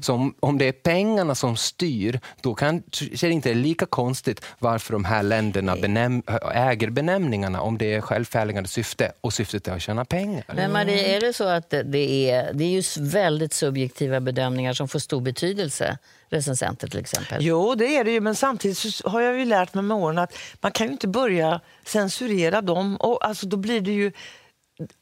Så 0.00 0.14
om, 0.14 0.34
om 0.40 0.58
det 0.58 0.68
är 0.68 0.72
pengarna 0.72 1.34
som 1.34 1.56
styr, 1.56 2.20
då 2.40 2.54
kan, 2.54 2.76
är 2.76 3.26
det 3.28 3.30
inte 3.30 3.54
lika 3.54 3.86
konstigt 3.86 4.44
varför 4.58 4.92
de 4.92 5.04
här 5.04 5.22
länderna 5.22 5.76
benäm, 5.76 6.22
äger 6.54 6.90
benämningarna 6.90 7.60
om 7.60 7.78
det 7.78 7.94
är 7.94 8.00
självförhärligande 8.00 8.68
syfte 8.68 9.12
och 9.20 9.32
syftet 9.32 9.68
är 9.68 9.72
att 9.72 9.82
tjäna 9.82 10.04
pengar. 10.04 10.44
Men 10.54 10.72
Marie, 10.72 11.16
är 11.16 11.20
det 11.20 11.32
så 11.32 11.44
att 11.48 11.70
det- 11.70 12.30
är, 12.30 12.52
det 12.52 12.64
är 12.64 12.68
ju 12.68 12.82
väldigt 12.98 13.52
subjektiva 13.54 14.20
bedömningar 14.20 14.72
som 14.72 14.88
får 14.88 14.98
stor 14.98 15.20
betydelse? 15.20 15.98
Recensenter 16.28 16.88
till 16.88 17.00
exempel. 17.00 17.38
Jo, 17.44 17.74
det 17.74 17.96
är 17.96 18.04
det 18.04 18.10
ju, 18.10 18.20
men 18.20 18.34
samtidigt 18.34 18.78
så 18.78 19.08
har 19.08 19.20
jag 19.20 19.38
ju 19.38 19.44
lärt 19.44 19.74
mig 19.74 19.84
med 19.84 19.96
åren 19.96 20.18
att 20.18 20.34
man 20.60 20.72
kan 20.72 20.86
ju 20.86 20.92
inte 20.92 21.08
börja 21.08 21.60
censurera 21.84 22.60
dem. 22.62 22.96
Och 22.96 23.26
alltså, 23.26 23.46
då 23.46 23.56
blir 23.56 23.80
det 23.80 23.92
ju... 23.92 24.12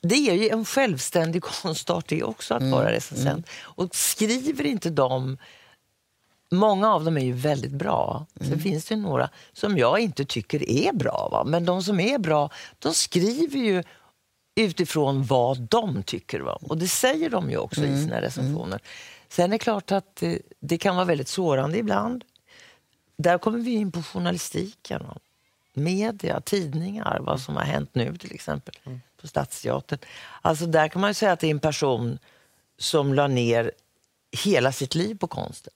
Det 0.01 0.15
är 0.15 0.35
ju 0.35 0.49
en 0.49 0.65
självständig 0.65 1.43
konstart 1.63 2.09
det 2.09 2.23
också 2.23 2.55
att 2.55 2.63
vara 2.63 2.93
recensent. 2.93 3.47
Och 3.61 3.95
skriver 3.95 4.67
inte 4.67 4.91
de... 4.91 5.39
Många 6.53 6.95
av 6.95 7.05
dem 7.05 7.17
är 7.17 7.25
ju 7.25 7.33
väldigt 7.33 7.73
bra. 7.73 8.27
Sen 8.41 8.61
finns 8.61 8.85
det 8.85 8.97
några 8.97 9.31
som 9.53 9.79
jag 9.79 10.01
inte 10.01 10.25
tycker 10.25 10.71
är 10.71 10.93
bra. 10.93 11.29
Va? 11.33 11.45
Men 11.45 11.65
de 11.65 11.83
som 11.83 12.01
är 12.01 12.19
bra, 12.19 12.51
de 12.79 12.95
skriver 12.95 13.59
ju 13.59 13.83
utifrån 14.55 15.25
vad 15.25 15.61
de 15.61 16.03
tycker. 16.03 16.41
Va? 16.41 16.59
Och 16.63 16.79
det 16.79 16.89
säger 16.89 17.31
de 17.31 17.51
ju 17.51 17.57
också 17.57 17.85
i 17.85 18.03
sina 18.03 18.21
recensioner. 18.21 18.81
Sen 19.29 19.45
är 19.45 19.49
det 19.49 19.59
klart 19.59 19.93
att 19.93 20.17
det, 20.17 20.39
det 20.61 20.79
kan 20.79 20.97
vara 20.97 21.05
väldigt 21.05 21.29
sårande 21.29 21.79
ibland. 21.79 22.25
Där 23.17 23.39
kommer 23.39 23.59
vi 23.59 23.71
in 23.71 23.93
på 23.93 24.03
journalistiken, 24.03 25.07
media, 25.73 26.41
tidningar, 26.41 27.19
vad 27.21 27.41
som 27.41 27.57
har 27.57 27.65
hänt 27.65 27.91
nu 27.93 28.17
till 28.17 28.35
exempel 28.35 28.75
på 29.21 29.29
Stadsteatern. 29.29 29.99
Alltså 30.43 30.67
där 30.67 30.89
kan 30.89 31.01
man 31.01 31.11
ju 31.11 31.15
säga 31.15 31.33
att 31.33 31.41
det 31.41 31.47
är 31.47 31.51
en 31.51 31.61
person 31.61 32.19
som 32.79 33.15
la 33.15 33.27
ner 33.27 33.73
hela 34.45 34.73
sitt 34.73 34.95
liv 34.95 35.15
på 35.15 35.27
konsten. 35.27 35.73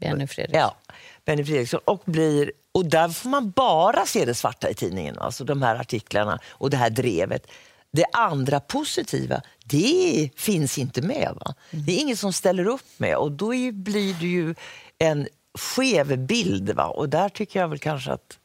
Benny 0.00 0.26
Fredriksson. 0.26 0.60
Ja, 0.60 0.76
Benny 1.24 1.44
Fredriksson. 1.44 1.80
Och, 1.84 2.02
blir, 2.04 2.52
och 2.72 2.86
där 2.86 3.08
får 3.08 3.28
man 3.28 3.50
bara 3.50 4.06
se 4.06 4.24
det 4.24 4.34
svarta 4.34 4.70
i 4.70 4.74
tidningen, 4.74 5.18
alltså 5.18 5.44
de 5.44 5.62
här 5.62 5.76
artiklarna 5.76 6.38
och 6.48 6.70
det 6.70 6.76
här 6.76 6.90
drevet. 6.90 7.46
Det 7.90 8.04
andra 8.12 8.60
positiva, 8.60 9.42
det 9.64 10.30
finns 10.36 10.78
inte 10.78 11.02
med. 11.02 11.32
Va? 11.40 11.54
Det 11.70 11.92
är 11.92 11.98
ingen 11.98 12.16
som 12.16 12.32
ställer 12.32 12.66
upp 12.66 12.98
med 12.98 13.16
och 13.16 13.32
då 13.32 13.48
blir 13.72 14.14
det 14.14 14.26
ju 14.26 14.54
en 14.98 15.28
skev 15.54 16.18
bild. 16.18 16.70
Va? 16.70 16.86
Och 16.86 17.08
där 17.08 17.28
tycker 17.28 17.60
jag 17.60 17.68
väl 17.68 17.78
kanske 17.78 18.12
att, 18.12 18.38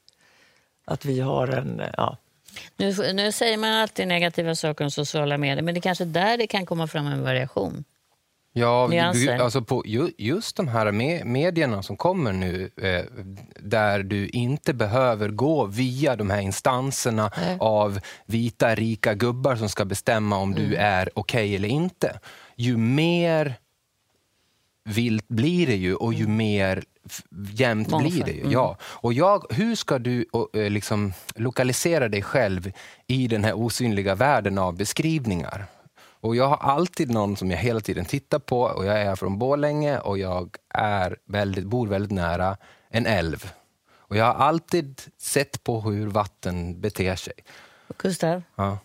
att 0.86 1.06
vi 1.06 1.20
har 1.20 1.48
en... 1.48 1.82
Ja. 1.98 2.18
Nu, 2.78 3.14
nu 3.14 3.32
säger 3.32 3.58
man 3.58 3.74
alltid 3.74 4.08
negativa 4.08 4.56
saker 4.56 4.84
om 4.86 4.92
sociala 4.92 5.38
medier, 5.38 5.62
men 5.64 5.74
det 5.74 5.80
är 5.80 5.82
kanske 5.82 6.06
där 6.06 6.38
det 6.38 6.48
kan 6.48 6.66
komma 6.66 6.88
fram 6.88 7.08
en 7.08 7.24
variation. 7.24 7.84
Ja, 8.54 8.88
Nyanser. 8.88 9.38
alltså 9.40 9.62
på 9.62 9.84
ju, 9.86 10.10
just 10.18 10.56
de 10.56 10.68
här 10.68 10.86
me- 10.88 11.24
medierna 11.26 11.84
som 11.84 11.98
kommer 11.98 12.34
nu, 12.34 12.70
eh, 12.82 13.02
där 13.60 14.04
du 14.04 14.28
inte 14.28 14.74
behöver 14.74 15.30
gå 15.30 15.66
via 15.66 16.16
de 16.16 16.30
här 16.30 16.42
instanserna 16.42 17.32
av 17.60 18.00
vita, 18.26 18.76
rika 18.76 19.14
gubbar 19.14 19.56
som 19.56 19.70
ska 19.70 19.86
bestämma 19.86 20.38
om 20.38 20.52
Mm. 20.54 20.70
du 20.70 20.76
är 20.76 21.10
okej 21.14 21.56
eller 21.56 21.70
inte. 21.70 22.20
Ju 22.56 22.78
mer 22.78 23.54
vilt 24.86 25.28
blir 25.28 25.68
det 25.68 25.76
ju 25.76 25.96
och 25.96 26.14
ju 26.14 26.28
mer 26.28 26.78
f- 26.78 26.84
jämnt 27.54 27.90
Mångfald. 27.90 28.14
blir 28.14 28.24
det 28.26 28.32
ju. 28.32 28.52
Ja. 28.54 28.78
Och 28.82 29.14
jag, 29.14 29.46
hur 29.50 29.76
ska 29.76 30.00
du 30.00 30.26
och, 30.32 30.56
eh, 30.56 30.70
liksom, 30.70 31.14
lokalisera 31.36 32.08
dig 32.10 32.22
själv 32.22 32.72
i 33.08 33.28
den 33.28 33.44
här 33.44 33.54
osynliga 33.54 34.16
världen 34.16 34.58
av 34.58 34.78
beskrivningar? 34.78 35.66
Och 36.22 36.36
jag 36.36 36.48
har 36.48 36.58
alltid 36.58 37.12
någon 37.12 37.38
som 37.38 37.52
jag 37.52 37.58
hela 37.58 37.80
tiden 37.80 38.06
tittar 38.06 38.40
på 38.40 38.62
och 38.62 38.86
jag 38.86 39.02
är 39.02 39.16
från 39.16 39.40
Borlänge 39.40 40.00
och 40.00 40.18
jag 40.18 40.56
är 40.74 41.18
väldigt, 41.26 41.66
bor 41.66 41.88
väldigt 41.88 42.12
nära 42.12 42.58
en 42.90 43.06
älv. 43.06 43.52
Och 43.98 44.18
jag 44.18 44.26
har 44.26 44.34
alltid 44.34 45.02
sett 45.18 45.64
på 45.64 45.82
hur 45.82 46.08
vatten 46.08 46.82
beter 46.82 47.16
sig. 47.16 47.34
Gustav, 47.98 48.42
Ja. 48.56 48.78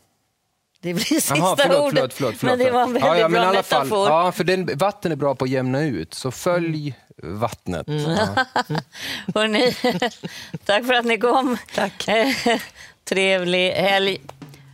det 0.81 0.95
blir 0.95 1.05
sista 1.05 1.37
Jaha, 1.37 1.57
förlåt, 1.59 1.93
ordet. 1.93 2.13
förlåt, 2.15 2.35
förlåt. 2.37 2.59
Men 2.59 2.59
det 2.67 2.71
var 2.73 2.83
en 2.83 2.93
väldigt 2.93 3.03
ja, 3.09 3.19
ja, 3.19 3.29
bra 3.29 3.43
fall, 3.43 3.55
metafor. 3.55 4.09
Ja, 4.09 4.33
för 4.33 4.45
den, 4.45 4.71
vatten 4.79 5.13
är 5.13 5.17
bra 5.17 5.35
på 5.35 5.45
att 5.45 5.51
jämna 5.51 5.81
ut, 5.83 6.15
så 6.15 6.31
följ 6.31 6.95
vattnet. 7.23 7.89
Mm. 7.89 8.11
Ja. 8.11 8.47
Hörrni, 9.35 9.73
tack 10.65 10.85
för 10.85 10.95
att 10.95 11.05
ni 11.05 11.19
kom. 11.19 11.57
Tack. 11.75 12.09
Trevlig 13.05 13.71
helg. 13.71 14.21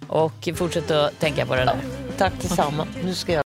Och 0.08 0.48
fortsätt 0.54 0.90
att 0.90 1.20
tänka 1.20 1.46
på 1.46 1.54
det 1.54 1.64
där. 1.64 1.80
Tack 2.18 2.32
detsamma. 2.42 2.86
Nu 3.04 3.14
ska 3.14 3.32
jag 3.32 3.42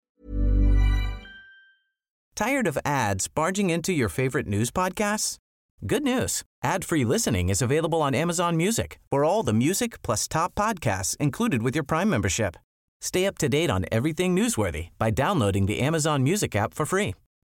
Tired 2.35 2.69
of 2.69 2.79
ads 2.85 3.35
barging 3.35 3.71
into 3.71 3.93
your 3.93 4.09
favorite 4.09 4.49
news 4.49 4.71
podcasts? 4.71 5.37
Good 5.81 6.03
news. 6.03 6.43
Ad-free 6.65 7.05
listening 7.05 7.51
is 7.51 7.63
available 7.63 8.03
on 8.03 8.15
Amazon 8.15 8.57
Music 8.57 8.99
for 9.11 9.25
all 9.25 9.43
the 9.47 9.53
music 9.53 10.03
plus 10.03 10.29
top 10.29 10.55
podcasts 10.55 11.17
included 11.21 11.63
with 11.63 11.77
your 11.77 11.85
Prime 11.85 12.09
membership. 12.09 12.57
Stay 13.01 13.27
up 13.27 13.39
to 13.39 13.49
date 13.49 13.71
on 13.71 13.85
everything 13.93 14.37
newsworthy 14.37 14.89
by 14.99 15.11
downloading 15.11 15.67
the 15.67 15.81
Amazon 15.81 16.23
Music 16.23 16.57
app 16.57 16.75
for 16.75 16.87
free 16.87 17.15